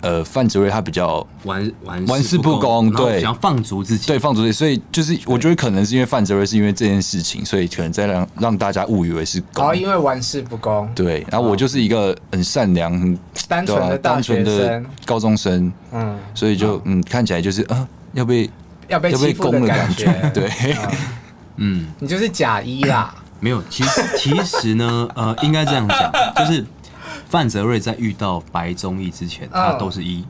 [0.02, 17.02] 呃，范泽瑞他比较玩玩玩世不恭，对，想要放逐自己，对，放逐自己，所以就是我觉得可能是因为范泽瑞是因为这件事情，所以可能在让让大家误以为是哦，因为玩世不恭，对，然后我就是一个很善良、很单纯的单纯的高中生，嗯，所以就嗯。
[17.08, 18.50] 看起来就是啊要被
[18.88, 20.50] 要被要被攻的感觉，对，
[21.56, 26.64] 嗯，你就是假一啦，没有，其实其实呢，呃，应该这样讲，就是。
[27.28, 30.24] 范泽瑞在遇到白宗义之前，他都是一。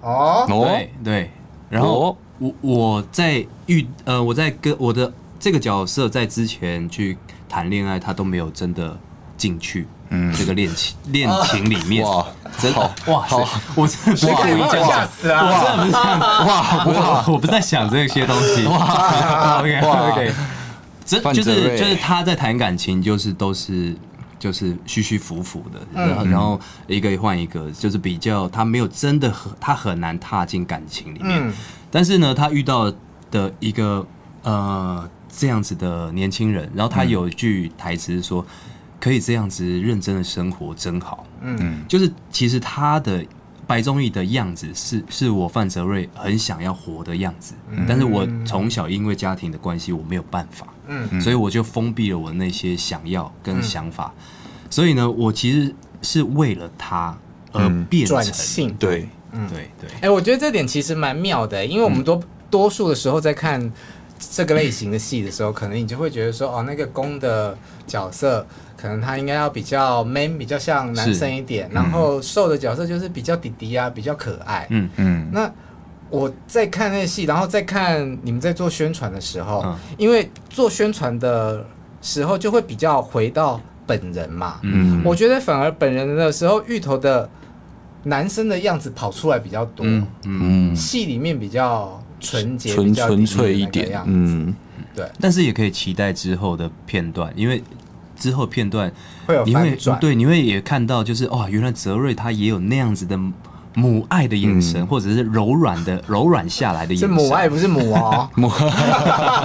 [0.00, 1.30] 哦，对对。
[1.68, 8.96] 然后我我在遇呃我在跟我的这个角色在之前去谈恋爱，他都没有真的
[9.36, 9.86] 进去。
[10.10, 12.02] 嗯，这个恋情 恋情里面。
[12.02, 12.24] 哇，
[12.58, 14.88] 真的哇，好，我真的不是故意这样
[15.22, 16.84] 讲，我真的不是这样，哇，
[17.28, 20.32] 我我不在想这些东西，哇，OK OK，
[21.04, 23.94] 这就是就是他在谈感情，就是都是
[24.38, 31.52] 就是虚虚浮浮的，然后然后一个换一个，就是比较他没有真的很他很难踏进感情里面，
[31.90, 32.92] 但是呢，他遇到
[33.30, 34.06] 的一个
[34.42, 38.44] 呃这样子的年轻人，然后他有一句台词说。
[39.00, 43.24] 可以这样子认真的生活真好，嗯，就是其实他的
[43.64, 54.20] 白宗义的样子是是我范泽瑞很想要活的样子，嗯、但是我从小因为家庭的关系我没有办法，嗯，所以我就封闭了我那些想要跟想法，嗯、
[54.68, 55.72] 所以呢，我其实
[56.02, 57.16] 是为了他
[57.52, 63.72] 而变成，转性，对，嗯，对对，哎、欸，我觉得这点其实蛮妙的，因为我们多、嗯、多数的时候在看
[64.18, 68.46] 这个类型的戏的时候，可能你就会觉得说，哦，那个公的角色。
[68.80, 74.68] 可能他应该要比较 man，比较像男生一点，嗯、然后瘦的角色就是比较弟弟啊，比较可爱。
[74.70, 75.26] 嗯嗯。
[75.26, 75.52] 嗯，那
[76.10, 81.66] 我在看那戏，然后再看你们在做宣传的时候，嗯、因为做宣传的
[82.00, 84.58] 时候就会比较回到本人嘛。
[84.62, 85.02] 嗯。
[85.04, 87.28] 我觉得反而本人的时候，芋头的
[88.04, 89.84] 男生的样子跑出来比较多。
[89.86, 90.06] 嗯。
[90.24, 94.10] 嗯，戏里面比较纯洁、纯纯粹一点样子。
[94.12, 94.54] 嗯。
[94.94, 95.06] 对。
[95.20, 97.62] 但是也可以期待之后的片段，因为。
[98.20, 98.92] 之后片段，
[99.28, 103.16] 会有你会对你会也看到，就是哇，原来泽瑞他也有那样子的
[103.78, 107.08] 母爱的眼神，或者是柔软的 柔软下来的眼神。
[107.08, 108.28] 是母爱，不是母哦。
[108.34, 108.50] 母。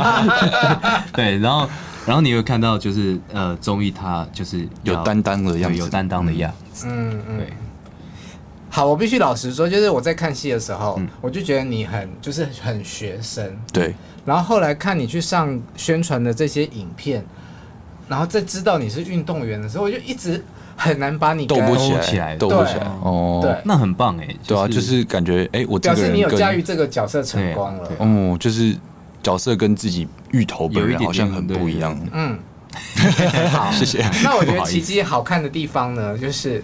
[1.14, 1.70] 对，然后
[2.08, 6.88] 然后你会看到，就是呃，综艺他就是有担当的样子，有担当的样子。
[6.90, 7.38] 嗯嗯。
[7.38, 7.54] 对。
[8.72, 13.56] 好，我必须老实说，就是我在看戏的时候，我就觉得你很就是很学生。
[13.72, 13.94] 对。
[14.26, 17.24] 然后后来看你去上宣传的这些影片。
[18.06, 20.44] 然后再知道你是运动员的时候，我就一直
[20.76, 23.40] 很难把你斗不起来，斗不起来哦。
[23.42, 24.28] 对，那很棒哎。
[24.46, 27.90] 对啊，就是感觉哎，我表示你有驾驭这个角色成功了。
[28.00, 28.76] 哦，就是
[29.22, 31.98] 角色跟自己芋头本人好像很不一样。
[32.12, 32.38] 嗯，
[33.52, 34.04] 好，谢谢。
[34.24, 36.64] 那我觉得奇迹好看的地方呢，就是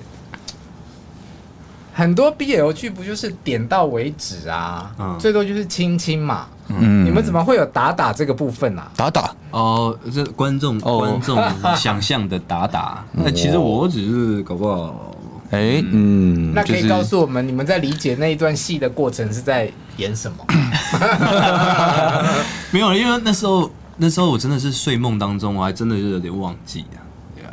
[1.93, 6.47] 很多 BL 剧不就是点到为止啊，最多就是亲亲嘛。
[6.69, 8.88] 嗯，你们怎么会有打打这个部分啊？
[8.95, 11.41] 打打哦，这观众观众
[11.75, 15.12] 想象的打打，那其实我只是搞不好，
[15.51, 20.38] 哎，嗯，那可以告诉我们，你们在理解那一段戏的过程是在演什么？
[22.71, 27.01] 没有，因为那时候那时候我真的是睡梦当中，我还真的是有点忘记啊。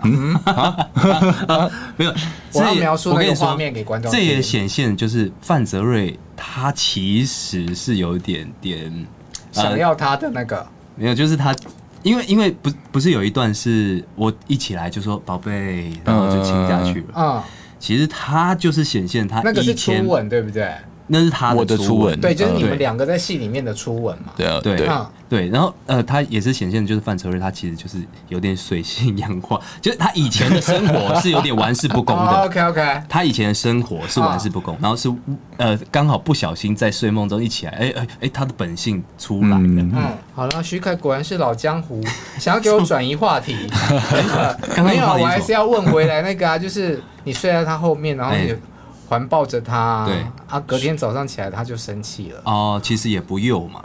[0.05, 0.76] 嗯啊，
[1.96, 2.14] 没有，
[2.52, 4.12] 我要描述那个画面给观众。
[4.12, 6.16] 这也显现就是范泽瑞。
[6.37, 9.07] 他其实是有一点点
[9.51, 11.55] 想要他的那个，没有，就是他，
[12.03, 17.42] 因为因为不不是有一段是我一起来就说宝贝，然后就亲下去了，嗯，
[17.79, 20.70] 其实他就是显现他那个是初吻，对不对？
[21.09, 24.33] 那是他的初吻，对，就是你们两个在戏里面的初吻嘛。
[24.37, 24.87] 对啊，对
[25.28, 25.48] 对。
[25.48, 32.44] 然后呃，他也是显现，就是范丞瑞，他其实就是有点水性 杨花，就是他以前的生活是有点玩世不恭的。
[32.44, 33.02] OK OK。
[33.08, 35.12] 他以前的生活是玩世不恭，然后是
[35.56, 39.56] 呃刚好不小心在睡梦中一起来，哎哎哎，他的本性出来了。
[39.58, 39.92] 嗯，
[40.34, 42.02] 好了，徐凯果然是老江湖，
[42.38, 43.56] 想要给我转移话题。
[44.82, 48.54] 没有，我还是要问回来那个啊，就是你睡在他后面，然后你。
[49.08, 50.16] 环抱着他，对
[50.48, 52.40] 啊，隔天早上起来他就生气了。
[52.42, 53.80] 哦，其实也不幼嘛。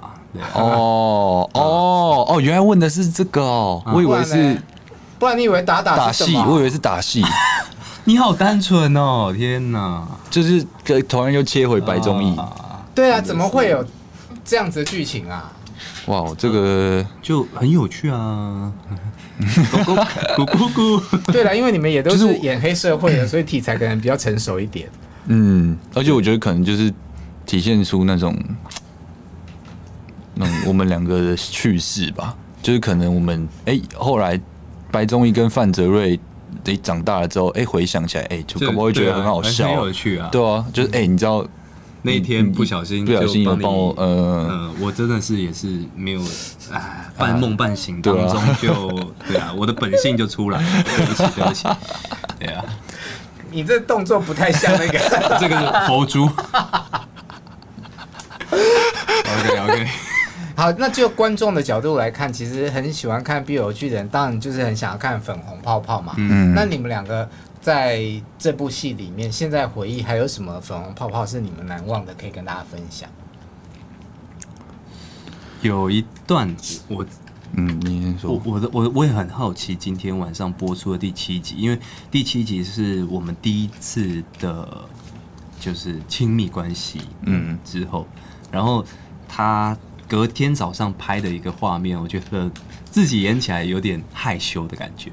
[0.54, 4.62] 哦 哦哦，原来问的是这个哦，我以为是，
[5.20, 6.36] 不然你以为打打打戏？
[6.36, 7.24] 我以为是打戏。
[8.04, 10.08] 你好单纯哦，天哪！
[10.30, 10.66] 就是
[11.08, 12.36] 突然又切回白中义。
[12.96, 13.86] 对啊，怎么会有
[14.44, 15.52] 这样子的剧情啊？
[16.08, 18.72] 哇，这个就很有趣啊。
[19.40, 19.96] 咕
[20.36, 21.32] 咕咕咕。
[21.32, 24.90] 对了，因为你们也都是演黑社会的，所以题材可能比较成熟一点。
[25.28, 26.92] 嗯，而且我觉得可能就是
[27.46, 28.36] 体现出那种，
[30.36, 32.36] 那我们两个的趣事吧。
[32.62, 34.40] 就是可能我们哎、欸，后来
[34.92, 36.20] 白宗义跟范泽瑞
[36.64, 40.30] 得长大了之后，哎、欸，回想起来，哎、欸，就可能会觉得很好笑，很有趣啊。
[40.32, 41.44] 对啊，就是哎、欸，你知道
[42.04, 46.22] 那一天不小心不小心有帮我，呃，呃，我真的是也是没有
[46.72, 48.90] 啊，半梦半醒当 中就
[49.28, 51.68] 对啊，我的本性就出来了，对不起，对不起，
[52.40, 52.64] 对啊。
[53.52, 55.00] 你这动作不太像那个，
[55.38, 56.26] 这个是佛珠。
[58.54, 59.88] OK OK，
[60.62, 66.14] 好，那就观众的角度来看，其实很喜欢看 BL 剧的人，当然就是很想要看粉红泡泡嘛。
[66.18, 67.28] 嗯，那你们两个
[67.60, 68.00] 在
[68.38, 73.10] 这部戏里面，现在回忆还有什么粉红泡泡是你们难忘的，可以跟大家分享？
[75.64, 76.56] 有一段
[76.88, 77.04] 我。
[77.54, 78.32] 嗯，你先说。
[78.32, 81.80] 我我的我我也很好奇，今天晚上播出的第七集，因为
[82.12, 84.86] 第七集是我们第一次的，
[85.60, 88.06] 就是亲密关系，嗯，之后，
[88.52, 88.86] 然后
[89.28, 89.76] 他
[90.12, 92.52] 隔天早上拍的一个画面，我觉得
[92.84, 95.10] 自己演起来有点害羞的感觉。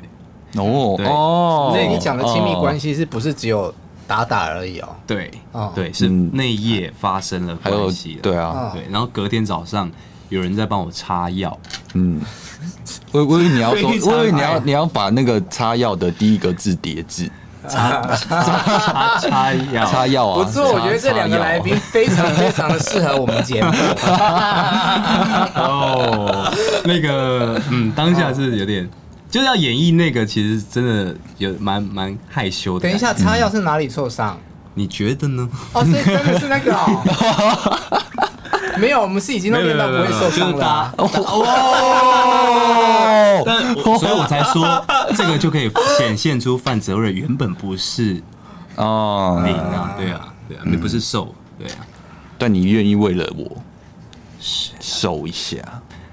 [0.57, 1.07] 哦对。
[1.07, 3.73] 哦，所以你讲的亲密关系是不是只有
[4.09, 4.89] 打打而已哦？
[5.07, 5.71] 对，哦。
[5.73, 9.89] 对，是那一夜发生了关系，对啊，对，然后隔天早上。
[10.31, 11.59] 有人在帮我擦药，
[11.95, 12.21] 嗯，
[13.13, 17.27] 我我以为你要说，我以为你要你要把那个擦药的第一个字叠字，
[17.71, 23.71] 擦擦擦药，擦药啊，不错，我觉得这两个来宾非常非常的适合我们节目。
[25.55, 26.53] 哦，
[26.85, 28.89] 那个，嗯，当下是有点，
[29.31, 32.89] 就是要演绎那个，其实真的有蛮蛮害羞的。
[32.89, 34.39] 等一下，擦药是哪里受伤？
[34.75, 35.49] 你觉得呢？
[35.73, 38.03] 哦，所以真的是那个哦。
[38.79, 40.95] 没有，我们是已经都练到不会受伤了。
[40.97, 41.05] 哦，
[43.45, 44.85] 但所以我才说，
[45.17, 48.23] 这个就可以显现出范泽瑞原本不是
[48.77, 51.77] 哦，零啊，对啊，对啊，你不是瘦，对啊，
[52.39, 53.63] 但你愿意为了我
[54.41, 55.57] 瘦一下，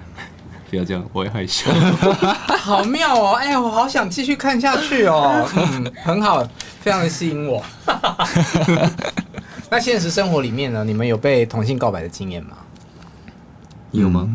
[0.70, 1.70] 不要这样，我也害羞。
[2.60, 3.34] 好妙哦！
[3.36, 5.48] 哎呀，我好想继续看下去哦。
[5.56, 6.44] 嗯，很好，
[6.82, 7.64] 非常的吸引我。
[9.70, 10.84] 那现实生活里面呢？
[10.84, 12.58] 你们有被同性告白的经验吗？
[13.92, 14.30] 有吗？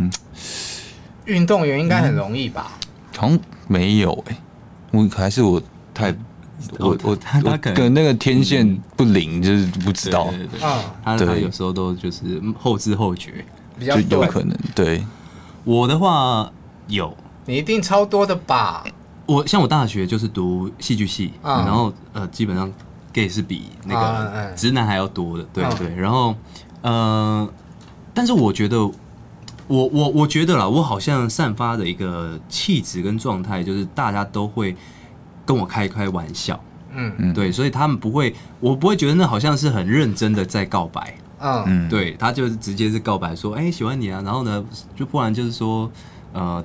[1.24, 2.72] 运动员应该很容易吧？
[3.16, 3.38] 好像
[3.68, 4.36] 没有哎，
[4.90, 5.62] 我还是我
[5.94, 6.10] 太
[6.78, 10.24] 我我我可能那个天线不灵，就是不知道。
[10.30, 10.60] 对对对，
[11.04, 13.44] 他他有时候都就是后知后觉，
[13.78, 14.56] 比较有可能。
[14.74, 15.04] 对，
[15.64, 16.50] 我的话
[16.88, 17.16] 有，
[17.46, 18.84] 你一定超多的吧？
[19.26, 22.70] 我像我大学就是读戏剧系，然后呃基本上。
[23.12, 25.94] Gay 是比那个直男还要多的，对对。
[25.94, 26.34] 然后，
[26.82, 27.48] 呃，
[28.14, 34.76] 但是我觉得，我我我觉得啦，我好像散发的一个气质跟状态，就是大家都会
[35.44, 36.58] 跟我开开玩笑，
[36.94, 37.12] 嗯。
[37.18, 45.90] 嗯，对，所以他们不会，我不会觉得那好像是很认真的在告白，嗯，对，他就是直接是告白说，哎，喜欢你啊，然后呢，就不然就是说，
[46.32, 46.64] 呃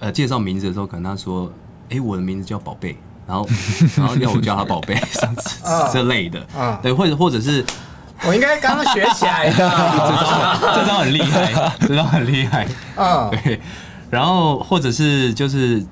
[0.00, 1.52] 呃，介绍名字的时候，可能他说，
[1.90, 2.96] 哎，我的名字叫宝贝。
[3.28, 3.46] 然后，
[3.94, 5.60] 然后要我叫他宝贝，上 次
[5.92, 7.62] 这类的，嗯，对，或者或者是，
[8.26, 13.60] 我应该刚刚学起来的， 这招这招很厉害，这招很厉害，嗯，对，
[14.08, 15.84] 然后或者是就是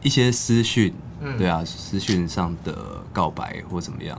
[0.00, 0.94] 一些私讯，
[1.36, 2.72] 对啊，私讯上的
[3.12, 4.16] 告白或怎么样？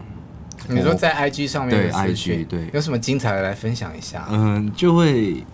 [0.68, 4.28] 你说在 IG 上面对 IG 对，有什么精彩的来分享一下？
[4.30, 5.46] 嗯，就会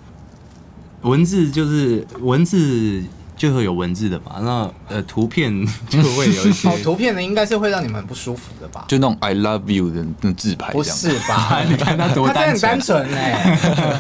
[1.03, 3.03] 文字就是文字。
[3.35, 5.51] 就会有文字的嘛，那呃图片
[5.89, 6.67] 就会有一些。
[6.69, 8.85] 哦，图片的应该是会让你们很不舒服的吧？
[8.87, 11.63] 就那种 I love you 的那自拍，不是吧？
[11.67, 13.99] 你看他多单纯，他很单纯哎。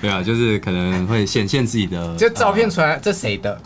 [0.00, 2.14] 对啊，就是可能会显现自己的。
[2.16, 3.60] 就照片出来，这谁的？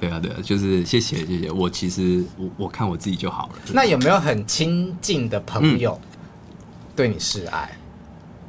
[0.00, 1.50] 对啊，对啊，就是谢谢谢谢。
[1.50, 3.52] 我其实我我看我自己就好了。
[3.72, 5.98] 那有没有很亲近的朋友
[6.96, 7.70] 对你示爱？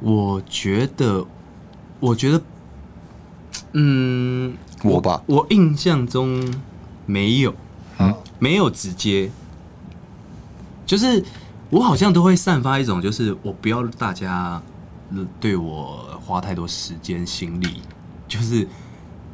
[0.00, 1.24] 我觉得，
[2.00, 2.40] 我觉得。
[3.76, 6.40] 嗯，我吧，我印象中
[7.06, 7.52] 没有，
[7.98, 9.28] 嗯，没有直接，
[10.86, 11.24] 就是
[11.70, 14.62] 我好像都会散发一种，就是我不要大家
[15.40, 17.82] 对我花太多时间心力，
[18.28, 18.66] 就是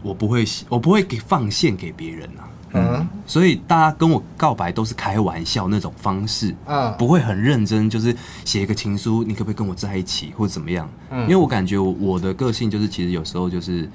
[0.03, 10.89] 我不会，我不会给放线给别人啊，嗯，所以大家跟我告白都是开玩笑那种方式，嗯，不会很认真，就是写一个情书，你可不可以跟我在一起，或者怎么样？
[11.11, 13.87] 嗯，因为我感觉我的个性就是，其实有时候就是。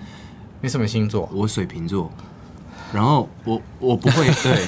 [0.65, 1.29] 你什么星座？
[1.31, 2.11] 我水瓶座，
[2.91, 4.67] 然后我我不会对。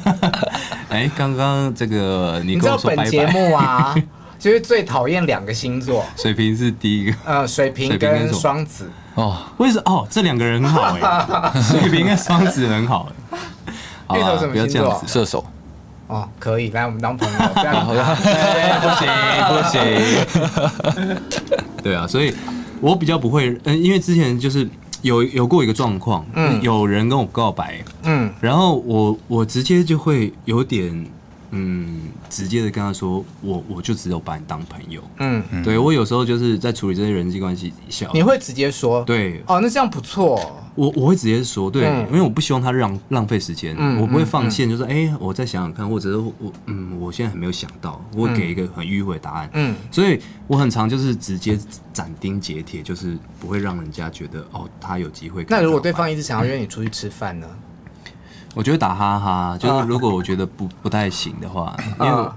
[0.88, 3.04] 哎，刚刚这个你跟我说拜拜。
[3.04, 3.94] 你知道本节目啊，
[4.38, 7.14] 就是最讨厌两个星座， 水瓶是第一个。
[7.26, 8.90] 呃，水瓶跟双子。
[9.14, 9.92] 哦，为什么？
[9.92, 13.12] 哦，这两个人很好哎， 水瓶跟双子很好
[14.08, 14.18] 哎。
[14.18, 15.04] 芋头什么星座？
[15.06, 15.44] 射手。
[16.06, 17.38] 哦，可以，来我们当朋友。
[17.56, 17.92] 这样不
[18.96, 19.06] 行
[19.50, 21.20] 不行。
[21.82, 22.34] 对啊，所以
[22.80, 24.66] 我比较不会，嗯，因为之前就是。
[25.04, 31.06] 有有过一个状况，嗯，有人跟我告白，嗯，然后我我直接就会有点，
[31.54, 40.60] 嗯，直接的跟他说，我我就只有把你当朋友，嗯，对我有时候就是在处理这些人际关系小，你会直接说，对，哦，那这样不错。
[40.74, 51.56] 我我会直接说，对，因为我不希望他浪浪费时间，我不会放线，就是哎，我再想想看，或者是我嗯，我现在还没有想到，我会给一个很迂回的答案，嗯，所以我很常就是直接
[51.92, 55.46] 斩钉截铁，就是不会让人家觉得哦，他有机会。
[55.48, 57.46] 那如果对方一直想要约你出去吃饭呢？
[58.54, 62.30] 我觉得打哈哈，就是如果我觉得不不太行的话，因为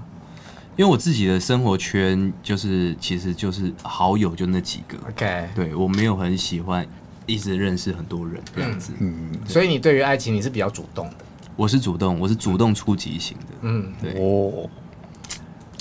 [0.76, 6.86] 因为我自己的生活圈就是其实就是好友就那几个，OK，对我没有很喜欢
[7.26, 8.92] 一直认识很多人这样子。
[8.98, 11.16] 嗯所以你对于爱情你是比较主动的。
[11.56, 13.44] 我是主动，我是主动出击型的。
[13.62, 14.68] 嗯，对，哦，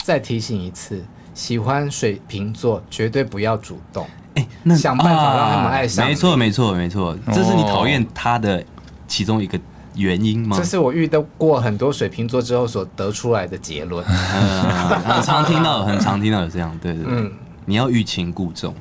[0.04, 4.08] 再提醒一次，喜欢水瓶座绝对不要主动。
[4.34, 6.10] 哎，那想办法让他们爱上你。
[6.10, 8.64] 没错，没错，没错，这是你讨厌他的
[9.08, 9.60] 其中一个
[9.98, 10.56] 原因吗？
[10.58, 14.06] 这是我遇到过很多水瓶座之后所得出来的结论。
[14.06, 17.14] 呃， 很常听到，很常听到有这样，对对对。
[17.14, 17.32] 嗯
[17.70, 18.74] 你要欲擒故纵，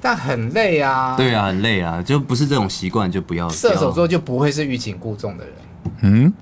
[0.00, 1.16] 但很累啊。
[1.16, 3.48] 对啊，很累啊，就不是这种习惯就不要。
[3.48, 5.54] 射手座就不会是欲擒故纵的人，
[6.02, 6.32] 嗯，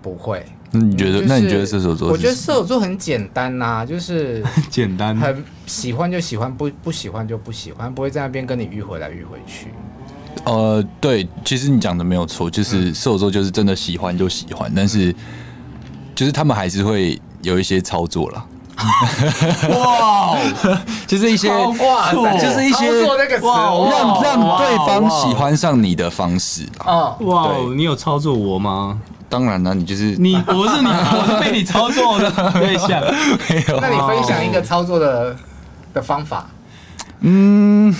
[0.00, 0.42] 不会。
[0.70, 1.12] 那你觉得？
[1.12, 2.08] 就是那你觉得射手座？
[2.08, 9.66] 我觉得射手座很简单呐、就是要 简单，很喜欢就喜欢，不不喜欢就不喜欢，不会在那边跟你迂回来迂回去。
[10.44, 15.14] 呃，对，其实你讲的没有错，就是射手座就是真的喜欢就喜欢，但是
[16.14, 18.44] 就是他们还是会有一些操作啦，
[19.70, 20.36] 哇，
[21.06, 26.86] 就是一些哇塞，就是一些操作那个让让对方喜欢上你的方式啦。
[26.86, 29.00] 哦，哇你有操作我吗？
[29.28, 32.30] 当然了，你就是你我是你， 我是被你操作的。
[32.52, 33.00] 对象。
[33.48, 35.34] 没有那你分享一个操作的
[35.94, 36.46] 的方法，
[37.20, 37.94] 嗯，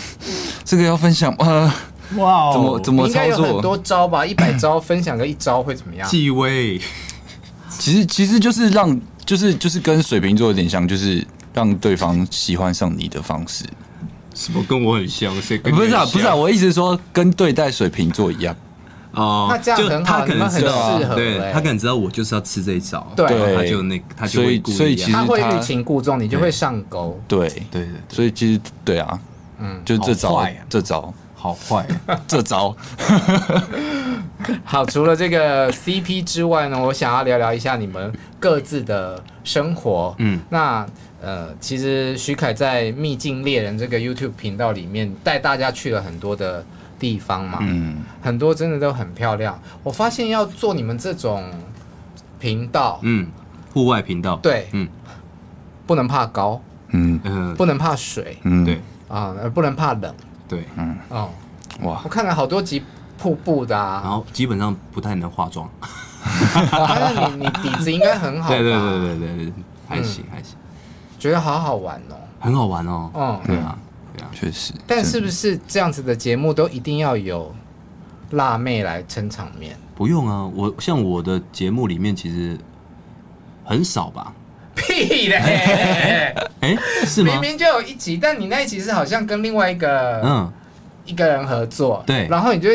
[0.63, 1.73] 这个要分享呃，
[2.17, 3.63] 哇怎么怎么操作应该有很作？
[3.63, 4.25] 多招吧？
[4.27, 6.09] 一百招分享个一招会怎么样？
[6.09, 6.81] 继位？
[7.69, 13.65] 其实其实就是让就是就是跟水瓶座有点像，就是让对方喜欢上你的方式。
[14.35, 15.35] 什么跟我很像？
[15.43, 18.55] 谁不是啊，不是啊，我意思是说跟对待水瓶座一样。
[19.13, 27.21] 哦，那这样很好他可能知道们很适合对欸他可能知道我就是要吃这一招，对他就那他就所以会故意啊所以其实他会他欲擒故纵，你就会上钩。
[27.29, 29.21] 对，对对对，所以其实对啊，
[29.59, 31.13] 嗯，就这招这招，
[31.43, 31.85] 好坏。
[32.07, 32.75] 啊， 这招。
[34.65, 40.15] 好，除了这个 CP 之外呢，我想要聊聊一下你们各自的生活。
[40.19, 40.87] 嗯，那
[41.21, 46.65] 呃，其实徐凯在《秘境猎人》这个 YouTube 频道里面带大家去了很多的
[46.97, 49.61] 地方嘛，嗯，很多真的都很漂亮。
[49.83, 51.45] 我发现要做你们这种
[52.39, 53.27] 频道，嗯，
[53.75, 54.89] 户外频道，对，嗯。
[55.85, 58.81] 不能怕高，嗯嗯，不能怕水嗯，对。
[59.09, 60.15] 啊，呃，不能怕冷
[60.57, 61.31] 对，嗯哦。
[61.83, 62.83] 哇我，看了好多集
[63.19, 65.67] 瀑布的啊然啊，后基本上不太能化妆，
[66.71, 68.55] 但 是你你底子应该很好吧？
[68.57, 69.53] 对对对对对对，
[69.89, 70.57] 还行还行，
[71.19, 72.15] 觉得好好玩哦。
[72.39, 73.79] 很好玩哦，嗯对啊
[74.17, 74.75] 对啊，确实。
[74.87, 77.55] 但是不是这样子的节目都一定要有
[78.33, 79.75] 辣妹来撑场面？
[79.95, 82.59] 不用啊，我像我的节目里面其实
[83.65, 84.33] 很少吧，
[84.75, 85.37] 屁嘞！
[86.61, 87.41] 哎，是吗明？
[87.41, 90.53] 明就有一集，但你那一集是好像跟另外一个、嗯，
[91.05, 92.71] 一个人合作，对然后你就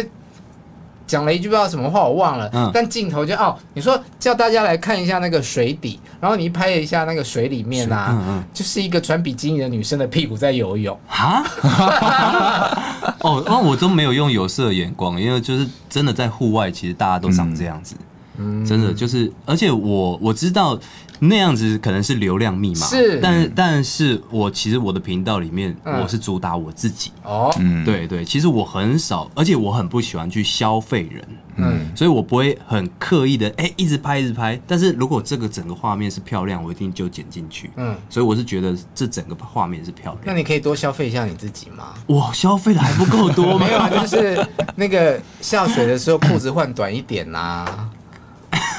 [1.06, 2.50] 讲了一句不知道什么话，我忘了。
[2.54, 11.00] 嗯但镜头就哦，你说叫大家来看一下那个水底，然后你一拍一下那个水里面啊，嗯嗯就是一个穿比基尼的女生的屁股在游泳。
[11.08, 11.44] 啊，
[13.24, 17.96] 哦，那我都没有用有色眼光，因为就是真的在户外，其实大家都长这样子，
[18.38, 20.78] 嗯真的就是，而且我我知道
[21.20, 31.24] 那样子可能是流量密码，是但但是我其实我的频道里面嗯我是主打我自己，哦，嗯，对对，其实我很少，而且我很不喜欢去消费人。
[31.60, 37.72] 嗯，所以我不会很刻意的哎、一直拍一直拍，但是如果这个整个画面是漂亮，我一定就剪进去。
[37.78, 40.24] 嗯所以我是觉得这整个画面是漂亮。
[40.24, 41.96] 那你可以多消费一下你自己吗？
[42.10, 43.66] 哇，消费的还不够多吗？
[43.66, 47.90] 没有啊，就是那个下水的时候裤子换短一点啊呐、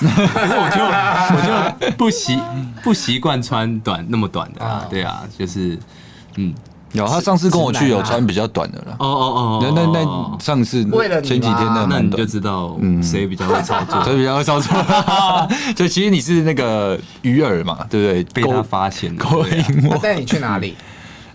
[0.07, 0.83] 我就
[1.37, 2.39] 我就不习
[2.83, 5.79] 不习惯穿短那么短的啊啊，对啊，就是
[6.37, 6.55] 嗯，
[6.93, 8.97] 有他上次跟我去有穿比较短的了。
[8.99, 14.73] 哦哦哦，那那那上次为了前几天那那你就，知道嗯谁比较会操作， 谁比较会操作。
[15.75, 18.43] 就其实你是那个鱼饵嘛，对不对？
[18.43, 19.15] 被他发现。
[19.17, 19.95] 勾引我。
[19.97, 20.77] 他带你去哪里？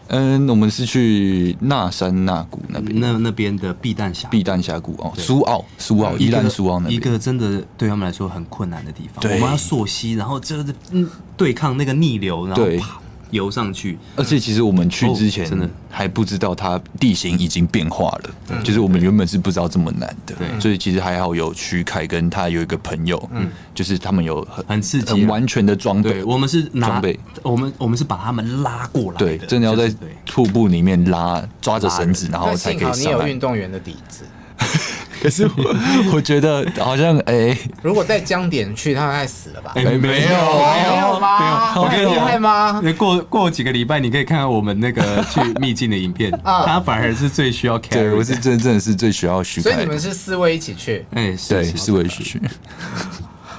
[0.08, 6.95] 嗯，我们是去那山那谷那边，那那边的避弹峡避弹峡谷哦，苏澳，苏澳，宜一个兰苏澳那边。
[6.95, 9.22] 一个真的对他们来说很困难的地方。
[9.22, 9.36] 对。
[9.36, 12.78] 我们要溯溪，然后就是嗯对抗那个逆流，然后对。
[12.78, 12.99] 啪
[13.34, 13.98] 游上去。
[14.16, 15.70] 而且其实我们去之前哦真的。
[15.96, 20.60] 还不知道它地形已经变化了，就是我们原本是不知道这么难的，对。
[20.60, 23.48] 所以其实还好有徐凯跟他有一个朋友，嗯。
[23.76, 25.16] 就是他们有很很刺激啊。
[25.16, 29.94] 很完全的装备对，，我们是拿装备，我们我们是把他们拉过来的，对，真的要在
[30.26, 33.30] 瀑布里面拉，抓着绳子，然后才可以幸好你有上来。
[33.30, 34.24] 运动员的底子。
[35.24, 35.76] 可是我
[36.15, 39.71] 我觉得好像哎，如果带姜点去，他该死了吧？
[39.76, 41.74] 哎，没有没有没有吗？
[41.80, 42.84] 我跟你厉害吗？
[42.97, 47.89] 过过几个礼拜，你可以看看我们那个去秘境的影片， 他反而是最需要 carry。
[47.91, 49.61] 对，我是真真的是最需要许。
[49.61, 51.05] 所以你们是四位一起去？
[51.13, 52.41] 哎，对，四位一起去。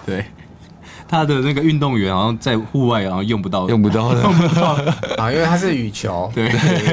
[0.04, 0.22] 对。
[1.06, 4.22] 他的那个运动员好像在户外，然后用不到，用不到的。
[5.16, 6.48] 啊，因为他是羽球，对，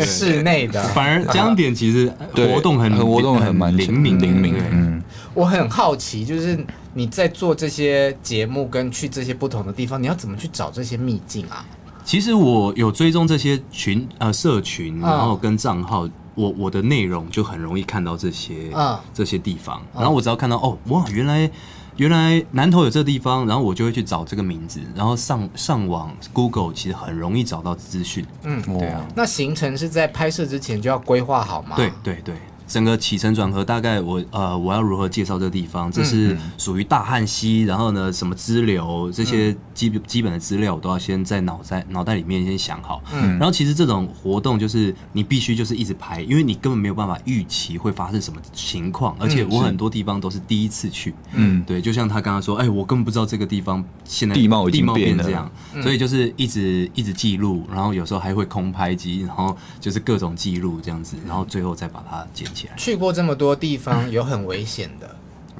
[0.05, 0.83] 室内的。
[0.89, 4.55] 反而江点其实活动很很活动很蛮灵敏灵敏。
[4.71, 5.01] 嗯，
[5.33, 6.59] 我很好奇，就是
[6.93, 11.65] 你在做这些节目跟去这些不同的地方，你要怎么去找这些秘境啊？
[12.03, 18.99] 其实我有追踪这些群呃社群，然后跟账号，我我的内容就很容易看到这些嗯。
[19.13, 21.49] 这些地方，然后我只要看到哦哇原来。
[21.97, 28.25] 原来南投有这个地方，然后我就会去找这个名字，然后上上网 Google，其实很容易找到资讯。
[28.43, 29.05] 嗯，对啊。
[29.15, 31.75] 那行程是在拍摄之前就要规划好吗？
[31.75, 32.35] 对对对。
[32.71, 35.91] 整个起承转合，大概我呃，我要如何介绍这个地方？
[35.91, 43.03] 这是属于大汉溪，然后呢，什么支流这些基基本的资料，我都要先在脑在脑袋里面先想好。
[43.11, 51.13] 嗯，然后其实这种活动就是你必须就是一直拍，因为你根本没有办法预期会发生什么情况，而且我很多地方都是第一次去。
[51.33, 62.73] 嗯，对，就像他刚刚说，哎，我根本不知道这个地方现在地貌地貌变这样，嗯、所以就是一直一直记录，然后有时候还会空拍机，然后就是各种记录这样子，然后最后再把它剪起来。
[62.77, 65.15] 去过这么多地方，有很危险的，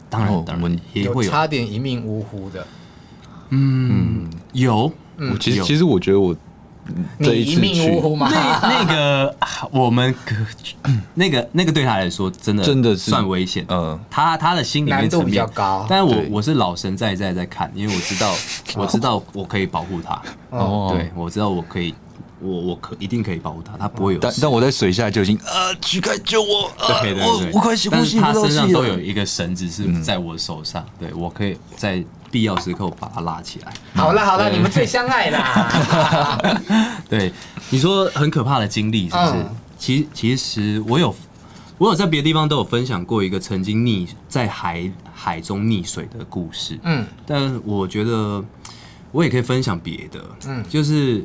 [0.10, 2.68] 当然当然也会有差点一命呜呼的。
[3.49, 4.91] 嗯，有。
[5.18, 6.36] 我其实其实我觉得我
[7.20, 8.28] 这一命呜呼吗？
[8.64, 9.36] 那个
[9.72, 10.14] 我们
[11.14, 13.64] 那个那个对他来说真的真的是算危险。
[13.70, 18.34] 嗯，他他的心里面难度比较高，但是我我是老神在在在看，因为我知道
[18.76, 20.20] 我知道我可以保护他。
[20.49, 21.93] 哦，对，我知道我可以。
[22.42, 24.20] 我我可一定可以保护他，他不会有。
[24.20, 26.72] 但但我在水下就已经啊，许凯救我！
[27.02, 28.42] 对对对，我我快吸呼吸不到气了。
[28.42, 33.74] 他身上都有一个绳子是在我手上，对我可以在必要时刻把他拉起来。
[33.94, 36.39] 好了好了，你们最相爱啦。
[37.08, 37.32] 对，
[37.70, 39.46] 你说很可怕的经历是不是？
[39.78, 41.16] 其其实我有
[41.78, 46.80] 我有在别的地方都有分享过一个曾经溺在海海中溺水的故事。
[46.84, 48.44] 嗯，但我觉得
[49.12, 50.20] 我也可以分享别的。
[50.48, 51.24] 嗯，就是。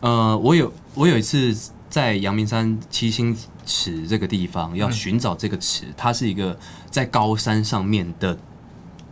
[0.00, 1.56] 呃，我有我有一次
[1.88, 3.36] 在阳明山七星
[3.66, 6.56] 池这个地方要寻找这个池，嗯、它是一个
[6.90, 8.38] 在高山上面的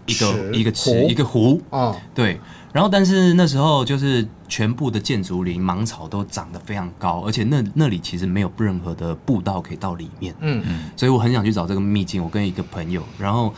[0.06, 1.60] 一个一个池一个湖。
[1.70, 2.40] 哦，对。
[2.72, 10.34] 然后，但是那时候就是全部的建筑林芒草都长得非常高，而且那那里其实没有任何的步道可以到里面。
[10.40, 10.90] 嗯嗯。
[10.94, 12.22] 所以我很想去找这个秘境。
[12.22, 13.52] 我跟一个朋友，然后。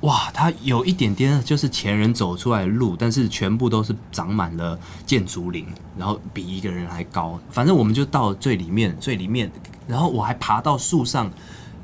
[0.00, 5.66] 哇，它有一点点就是前人走出来的路，但是全部都是长满了建竹林，
[5.98, 7.38] 然后比一个人还高。
[7.50, 9.52] 反正我们就到最里面，最里面，
[9.86, 11.30] 然后我还爬到树上，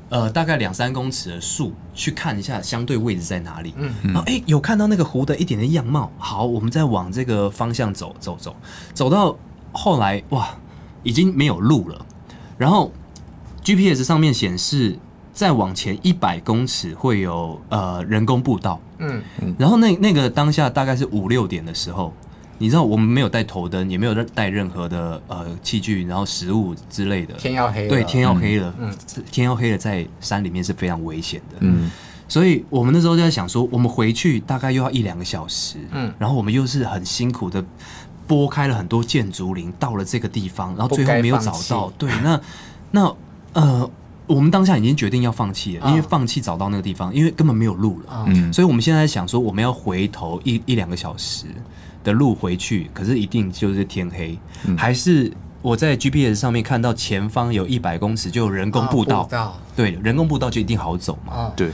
[0.09, 3.75] 呃，大概两三公尺的树去看一下相对位置在哪里。
[3.77, 6.11] 嗯，然后哎，有看到那个湖的一点点样貌。
[6.17, 8.55] 好，我们再往这个方向走走走，
[8.95, 9.37] 走到
[9.71, 10.57] 后来哇，
[11.03, 12.03] 已经没有路了。
[12.57, 12.91] 然后
[13.63, 14.97] GPS 上面显示。
[15.37, 19.21] 再往前一百公尺会有呃人工步道，嗯，
[19.55, 22.11] 然后那那个当下大概是五六点的时候，
[22.57, 28.91] 你知道我们没有带头灯，也没有带任何的呃器具，然后食物之类的，天要黑了，对，天要黑了，嗯，
[29.31, 31.91] 天要黑了，在山里面是非常危险的，嗯，
[32.27, 37.63] 所以我们那时候就在想说，我们回去大概又要一两个小时，嗯，然后我们又是很辛苦的
[38.25, 42.41] 拨开了很多建筑林，到了这个地方，然后最后没有找到，对，那
[42.89, 43.15] 那
[43.53, 43.87] 呃。
[44.27, 48.25] 我们当下已经决定要放弃了，因为放弃找到那个地方，因为根本没有路了。
[48.27, 51.45] 嗯，所以我们现在想说，我们要回头一一两个小时
[52.03, 54.37] 的路回去，可是一定就是天黑，
[54.77, 61.51] 还是我在 GPS 上面看到前方有一百公尺就有人工步道，对，人工步道就一定好走嘛。
[61.55, 61.71] 对。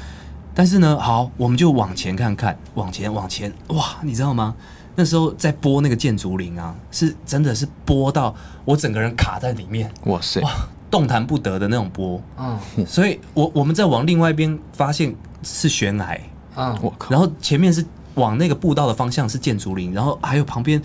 [0.56, 4.54] 但是呢，好，我们就往前看看，往前往前，哇，你知道吗？
[4.96, 9.92] 那时候在拨那个建竹林啊，是真的是拨到我整个人卡在里面。
[10.06, 10.40] 哇塞！
[10.42, 10.52] 哇。
[10.94, 16.20] 动弹不得的那种波，嗯，所以我我们在往另外一边发现是悬崖，
[16.56, 17.84] 嗯，我靠，然后前面是
[18.14, 20.80] 往那个步道的方向是建竹林，然后还有旁边，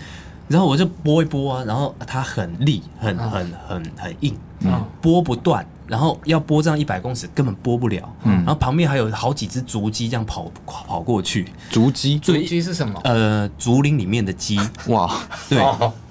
[0.47, 5.63] 然后我就拨一拨啊，然后它很立，很很很很硬，嗯，拨不断。
[5.89, 11.51] 然后要拨这样一百公尺根本拨不了，嗯，然后旁边还有好几只竹鸡这样跑跑过去。
[11.71, 13.01] 竹鸡，竹鸡是什么？
[13.03, 14.59] 呃，竹林里面的鸡。
[14.87, 15.11] 哇，
[15.49, 15.57] 对，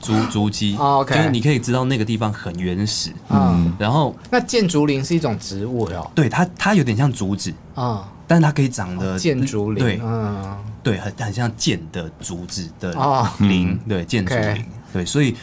[0.00, 0.76] 竹竹鸡。
[0.76, 3.12] OK，就是你可以知道那个地方很原始。
[3.28, 6.10] 嗯，然后那箭竹林是一种植物哟。
[6.12, 9.84] 对，它它有点像竹子啊，但是它可以长得箭竹林。
[9.84, 12.92] 对，嗯，对，很很像箭的竹子的
[13.38, 14.64] 林，对，箭竹林。
[14.92, 15.36] 对，所以。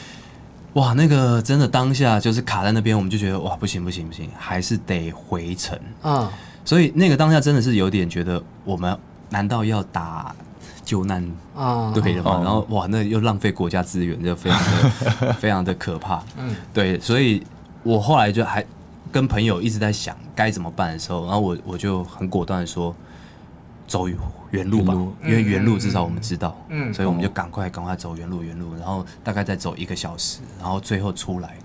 [0.76, 6.32] 哇，那个真的当下就是卡在那边，我们就觉得哇，不行不行不行，还是得回程啊。
[6.64, 8.98] 所以那个当下真的是有点觉得，我们
[9.30, 10.36] 难道要打
[10.84, 12.32] 救难啊对的吗？
[12.32, 16.22] 哦然后哇，那又浪费国家资源，就非常的 非常的可怕。
[16.38, 17.42] 嗯，对，所以
[17.82, 18.66] 我后来就还
[19.12, 22.94] 跟朋友一直在想该怎么办的时候，然后我我就很果断的说，
[23.88, 24.10] 走
[24.56, 31.56] 原路吧，路因为原路至少我们知道，嗯所以我们就赶快赶快走原路原路，然后大概再走一个小时，然后最后出来，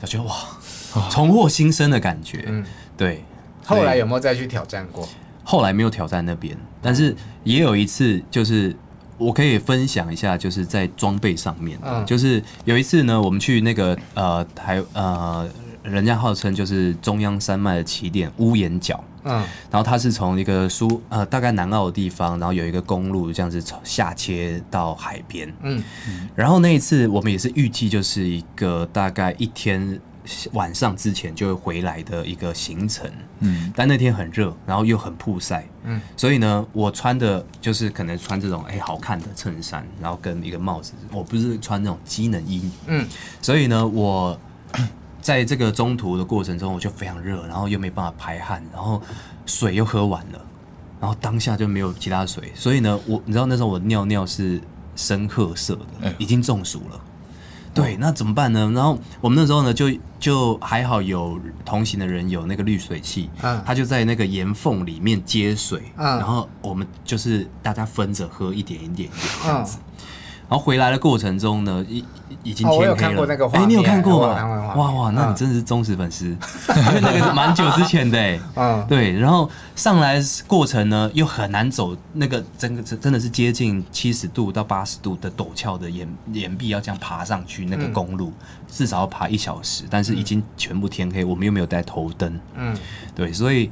[0.00, 2.64] 就觉得哇，重获新生的感觉，嗯
[2.96, 3.24] 对。
[3.64, 5.08] 后来有没有再去挑战过？
[5.42, 8.74] 后来没有挑战那边，但是也有一次，就是
[9.18, 15.48] 我可以分享一下，就是在装备上面，嗯就是有一次呢，我们去那个呃台呃，
[15.82, 25.82] 人家号称就是中央山脉的起点屋檐角，嗯然后它是从一个苏呃大概南澳的地方，然后有一个公路这样子下切到海边，嗯。
[26.34, 30.00] 然后那一次我们也是预计就是一个大概一天
[30.54, 33.08] 晚上之前就会回来的一个行程，
[33.40, 43.06] 嗯，但那天很热，然后又很曝晒，嗯，所以呢，我穿的就是可能穿这种哎好看的衬衫，然后跟一个帽子，我不是穿那种机能衣，嗯。
[43.40, 44.36] 所以呢，我
[45.26, 49.02] 在这个中途的过程中，我就非常热，然后又没办法排汗，然后
[49.44, 50.40] 水又喝完了，
[51.00, 54.60] 然后当下就没有其他水，所以呢，我你知道那时候我尿尿是
[54.94, 57.00] 深褐色的，已经中暑了。
[57.74, 58.70] 对，那怎么办呢？
[58.72, 69.10] 然后我们那时候呢，就就还好有同行的人有那个滤水器，嗯他就在那个岩缝里面接水，嗯然后我们就是大家分着喝一点一点一点
[69.42, 69.78] 这样子。
[69.80, 69.82] 嗯
[70.48, 72.04] 然后回来的过程中呢，已
[72.46, 72.76] 已经天黑了。
[72.76, 74.74] 哦我有看过那个画哎，面你有看过吗？
[74.74, 75.34] 哇哇，那你嗯。
[75.34, 78.38] 真的是忠实粉丝， 因为那个是蛮久之前的哎。
[78.54, 78.86] 嗯。
[78.88, 88.32] 对，然后上来过程呢又很难走，那个真的真的是接近七十度到八十度的陡峭的岩岩壁，要这样爬上去那个公路，
[88.68, 92.76] 至少要爬一小时，但是已经全部天黑，我们又没有带头灯，嗯。
[93.14, 93.70] 对，所以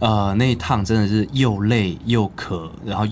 [0.00, 3.06] 呃那一趟真的是又累又渴，然后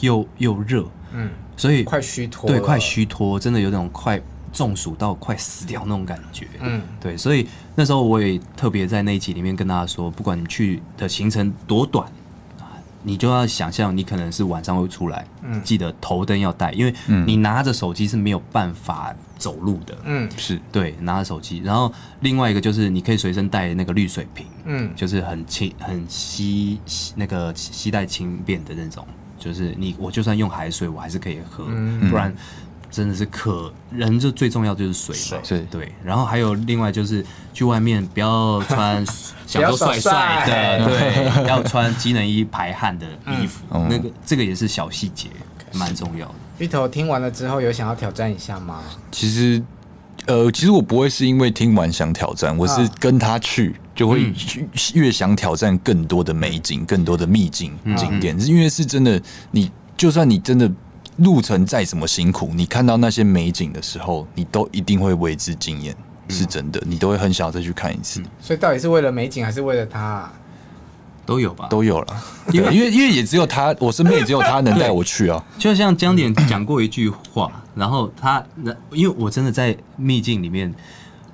[0.00, 4.20] 又又热，嗯，所以快虚脱，对，快虚脱，真的有那种快
[4.56, 6.48] 中暑到快死掉那种感觉。
[6.60, 6.80] 嗯。
[6.98, 12.10] 对，所以那时候我也特别在那一集里面跟大家说，不管你去的行程多短，
[13.02, 15.62] 你就要想象你可能是晚上会出来，嗯。
[15.62, 16.94] 记得头灯要带，因为
[17.26, 19.96] 你拿着手机是没有办法走路的。
[20.04, 20.28] 嗯。
[20.38, 20.58] 是。
[20.72, 24.90] 对，拿着手机，然后另外一个就是你可以随身带那个滤水瓶，嗯。
[24.96, 26.80] 就是很轻、很吸
[27.14, 29.06] 那个吸带轻便的那种，
[29.38, 32.08] 就是你我就算用海水，我还是可以喝，嗯。
[32.08, 32.34] 不然
[32.96, 33.70] 真的是渴。
[33.90, 35.66] 人就最重要就是水嘛，水。
[35.70, 35.92] 对。
[36.02, 39.04] 然后还有另外就是去外面不要穿
[39.46, 43.86] 想说帅帅的，对， 要穿机能衣排汗的衣服，嗯。
[43.90, 45.28] 那个这个也是小细节，
[45.74, 46.34] 蛮重要的。
[46.58, 48.82] 芋头听完了之后有想要挑战一下吗？
[49.12, 49.62] 其实，
[50.26, 54.32] 呃，其实我不会是因为听完想挑战，我是跟他去，就会
[54.94, 59.20] 越想挑战更多的美景、更多的秘境景点，是因为是真的，
[59.50, 60.70] 你就算你真的
[61.18, 65.96] 路程再怎么辛苦，你看到那些美景的时候，你都一定会为之惊艳，
[66.28, 70.32] 是真的，你都会很想要再去看一次，所以到底是为了美景还是为了他啊？
[71.24, 71.66] 都有吧？
[71.68, 78.44] 都有了，因为因为因为也只有他，我身边也只有他能带我去啊，就像江点讲过一句话，然后他，
[78.92, 80.72] 因为我真的在秘境里面，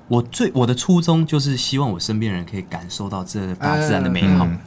[0.07, 4.45] 我最我的初衷就是希望我身边人可以感受到这大自然的美好。
[4.45, 4.59] 嗯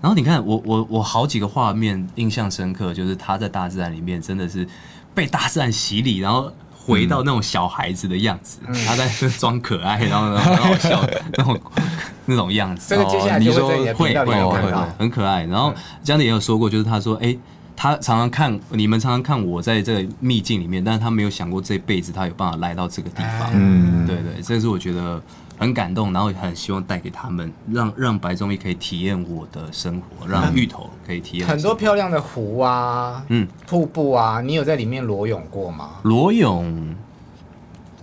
[0.00, 4.66] 然后你看，我我我好几个画面印象深刻，就是他在大自然里面真的是
[5.14, 11.04] 被大自然洗礼，然后回到那种小孩子的样子，他在装可爱，然后然后很好笑
[11.36, 11.60] 那种
[12.26, 12.94] 那种样子。
[12.94, 13.52] 这个接下来你的
[13.94, 14.88] 频道里会会会。
[14.98, 15.44] 很可爱。
[15.46, 17.36] 然后江点也有说过，就是他说，哎、
[17.74, 23.50] 他常常看你们常常看我在这个秘境里面，但是他没有想过这辈子他有办法来到这个地方。
[23.52, 25.20] 嗯对对，这是我觉得
[25.58, 35.90] 很感动，然后也很希望带给他们，让让白中义可以体验我的生活，让芋头可以体验很多漂亮的湖啊，嗯，瀑布啊，你有在里面裸泳过吗？
[36.02, 36.94] 裸泳。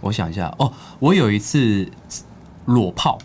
[0.02, 1.90] 我想一下哦，我有一次
[2.66, 3.18] 裸泡，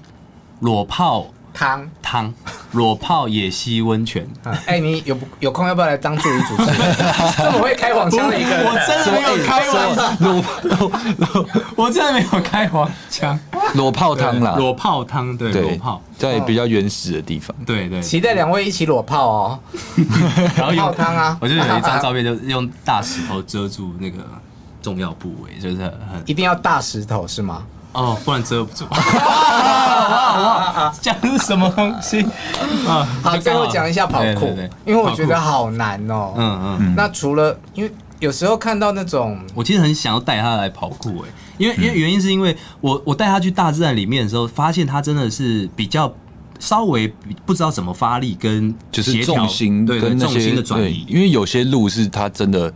[0.61, 2.33] 裸泡汤，汤，
[2.73, 4.27] 裸泡野溪温泉。
[4.45, 6.97] 嗯哎、你有不有空要不要来当助理主持人？
[7.37, 10.45] 这么会开黄腔的一个人，我真的没有开黄腔，裸
[11.19, 11.47] 裸，
[11.77, 13.39] 我真的没有开黄腔。
[13.75, 18.01] 裸泡汤啦，裸泡汤，对，裸泡，，在比较原始的地方，对对。
[18.01, 19.59] 期待两位一起裸泡哦。
[20.57, 24.19] 然后有泡汤啊我就有一张照片，就用大石头遮住那个
[24.83, 27.63] 重要部位，就是很一定要大石头是吗？
[27.93, 28.85] 哦，不然遮不住。
[31.01, 32.21] 讲什么东西
[32.87, 33.07] 啊？
[33.23, 36.33] 好，最后讲一下跑酷因为我觉得好难哦。
[36.37, 41.29] 嗯嗯，那除了因为有时候看到那种我其实很想要带他来跑酷哎，
[41.59, 46.13] 因为因为原因是因为我我带他去大自然里面的时候，发现他真的是比较
[46.59, 47.13] 稍微
[47.45, 52.73] 不知道怎么发力跟就是重心对跟重心的转移，因为有些路是它真的。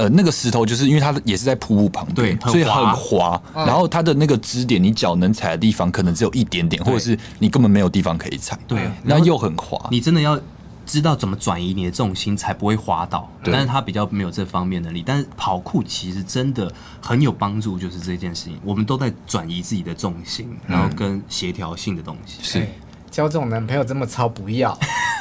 [0.00, 3.38] 呃，那个石头就是因为它也是在瀑布旁边，对，所以很滑。
[3.54, 8.58] 嗯、然后它的那个支点，你脚能踩的地方可能只有一点点，或者是你根本没有地方可以踩。
[8.66, 9.78] 对，那又很滑。
[9.90, 10.40] 你真的要
[10.86, 13.30] 知道怎么转移你的重心，才不会滑倒。
[13.44, 15.04] 但是它比较没有这方面的能力。
[15.06, 16.72] 但是跑酷其实真的
[17.02, 22.38] 很有帮助，就是这件事情，我们都在转移自己的重心，然后跟协调性的东西。
[22.42, 22.58] 是。
[22.60, 22.72] 欸
[23.10, 24.72] 交这种男朋友这么糙不要，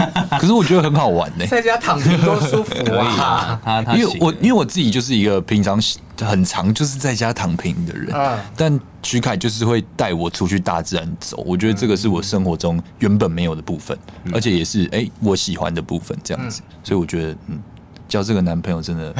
[0.39, 3.59] 可是我觉得很好玩呢、欸，在家躺平多舒服啊！
[3.63, 5.79] 他他因为我因为我自己就是一个平常
[6.21, 17.59] 很常就是在家躺平的人，嗯、但徐凯就是会带我出去大自然走，我觉得这个是我生活中原本没有的部分，嗯、而且也是哎、欸、我喜欢的部分这样子，嗯、所以我觉得嗯
[18.07, 19.13] 交这个男朋友真的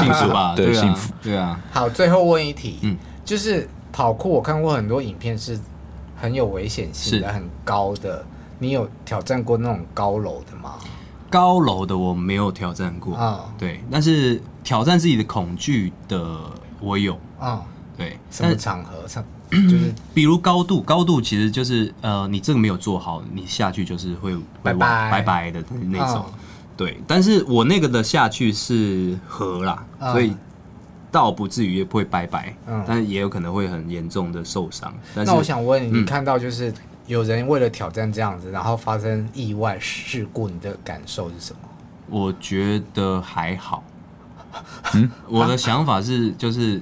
[0.00, 0.54] 幸福吧？
[0.56, 1.60] 对，幸福对啊。
[1.70, 5.58] 好，最后问一题，嗯，就是跑酷，我看过很多影片是。
[6.16, 8.24] 很有危险性的，很高的。
[8.58, 10.74] 你有挑战过那种高楼的吗？
[11.30, 13.40] 高楼的我没有挑战过啊。
[13.44, 16.38] 嗯、对，但是挑战自己的恐惧的
[16.80, 17.60] 我有啊。
[17.60, 17.62] 嗯、
[17.96, 19.06] 对，什么场合？
[19.08, 26.24] 上就是 比如高度，高度其实就是呃，你这个没有做好，你下去就是会拜拜拜拜的那种。
[26.26, 26.34] 嗯、
[26.76, 30.34] 对，但是我那个的下去是河啦，嗯、所以。
[31.12, 34.92] 倒不至于也不会拜拜，嗯，但是也有可能会很严重的受伤。
[35.14, 36.74] 那我想问你看到就是
[37.06, 41.60] 有人为了挑战这样子，然后发生意外事故，你的感受是什么？
[42.08, 43.82] 我觉得还好。
[44.94, 46.80] 嗯，我的想法是，就是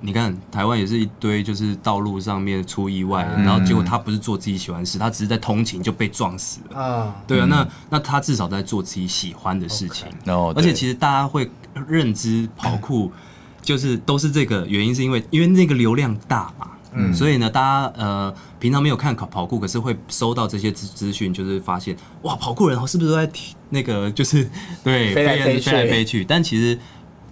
[0.00, 6.76] 你看台湾也是一堆，就是道路上面出意外，嗯、然后结果他不是做自己喜欢的事，他只是在通勤就被撞死了。
[6.76, 10.08] 嗯，对啊，那那他至少在做自己喜欢的事情。
[10.24, 11.50] 然后，而且其实大家会
[11.88, 13.12] 认知跑酷。
[13.62, 23.28] 就是都是这个原因，是因为因为那个流量大嘛，嗯，所以呢，大家呃平常没有看跑跑酷，可是会收到这些资资讯，就是发现哇，跑酷人是不是都在
[23.70, 24.48] 那个就是
[24.84, 26.22] 对 飞来飞去，飞来飞去？
[26.24, 26.78] 但其实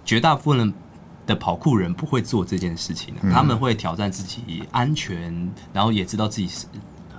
[0.03, 0.73] 绝大部分
[1.25, 6.65] 的跑酷人不会做这件事情，嗯、他们会挑战自己安全，然后也知道自己是。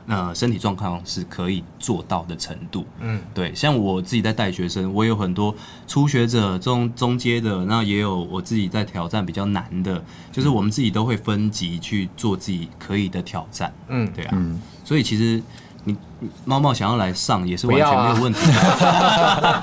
[0.07, 3.55] 呃，身体状况是可以做到的程度，嗯，对。
[3.55, 5.55] 像我自己在带学生，我有很多
[5.87, 14.31] 初学者、中中阶的，那也有我自己在挑战比较难的，就是我们自己都会分级去做自己可以的挑战，嗯，对啊。
[14.35, 15.43] 嗯，所以其实
[15.85, 15.97] 你
[16.45, 19.63] 猫猫想要来上也是完全没有问题的，啊、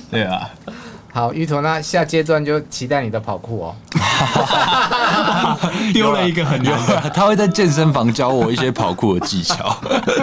[0.10, 0.50] 对啊。
[1.14, 3.76] 好，芋头，那下阶段就期待你的跑酷哦。
[5.94, 6.74] 丢了一个很牛，
[7.14, 9.76] 他会在健身房教我一些跑酷的技巧。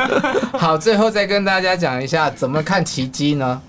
[0.59, 3.61] 好，最后再跟大家讲一下怎么看奇迹呢？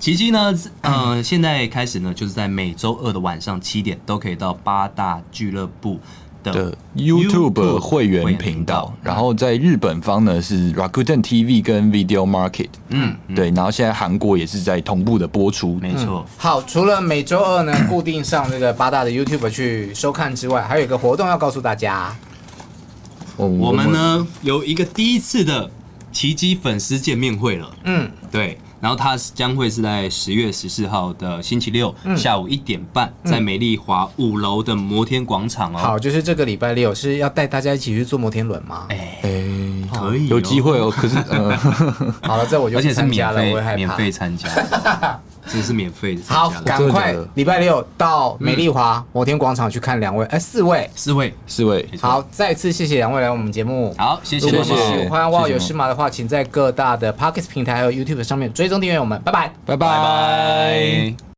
[0.00, 6.00] 奇迹呢，呃，现在开始呢，就是在每周二的晚上七点都可以到八大俱乐部
[6.42, 16.34] 的 YouTube 会员频道，然后在日本方呢是 Rakuten TV 跟 Video Market，嗯，对，然后现在韩国也是在同步的播出，没错、嗯。
[16.36, 22.14] 好，除了每周二呢固定上这个八大的 YouTube 去收看之外，还有一个活动要告诉大家，
[23.36, 25.70] 我们呢有一个第一次的
[26.10, 28.58] 奇迹粉丝见面会了，嗯，对。
[28.82, 35.78] 然后它将会是在十月十四号的星期六下午一点半，在美丽华五楼的摩天广场哦。
[35.78, 38.86] 好，就是这个礼拜六是要带大家一起去坐摩天轮吗？
[38.88, 39.20] 哎，
[39.92, 40.90] 可以，有机会哦。
[40.90, 41.56] 可是，呃，
[42.26, 44.48] 好了，这我就而且是免费，免费参加，
[45.46, 46.22] 这是免费的。
[46.26, 51.88] 好，赶快礼拜六到美丽华摩天广场去看两位，哎，四位，四位，四位。
[52.00, 53.94] 好，再次谢谢两位来我们节目。
[53.98, 54.48] 好，谢谢。
[54.48, 61.22] 如果你喜欢哇有事码的话，请在各大的 Pocket 平台还有 YouTube 上面追踪订阅我们，拜拜，拜拜。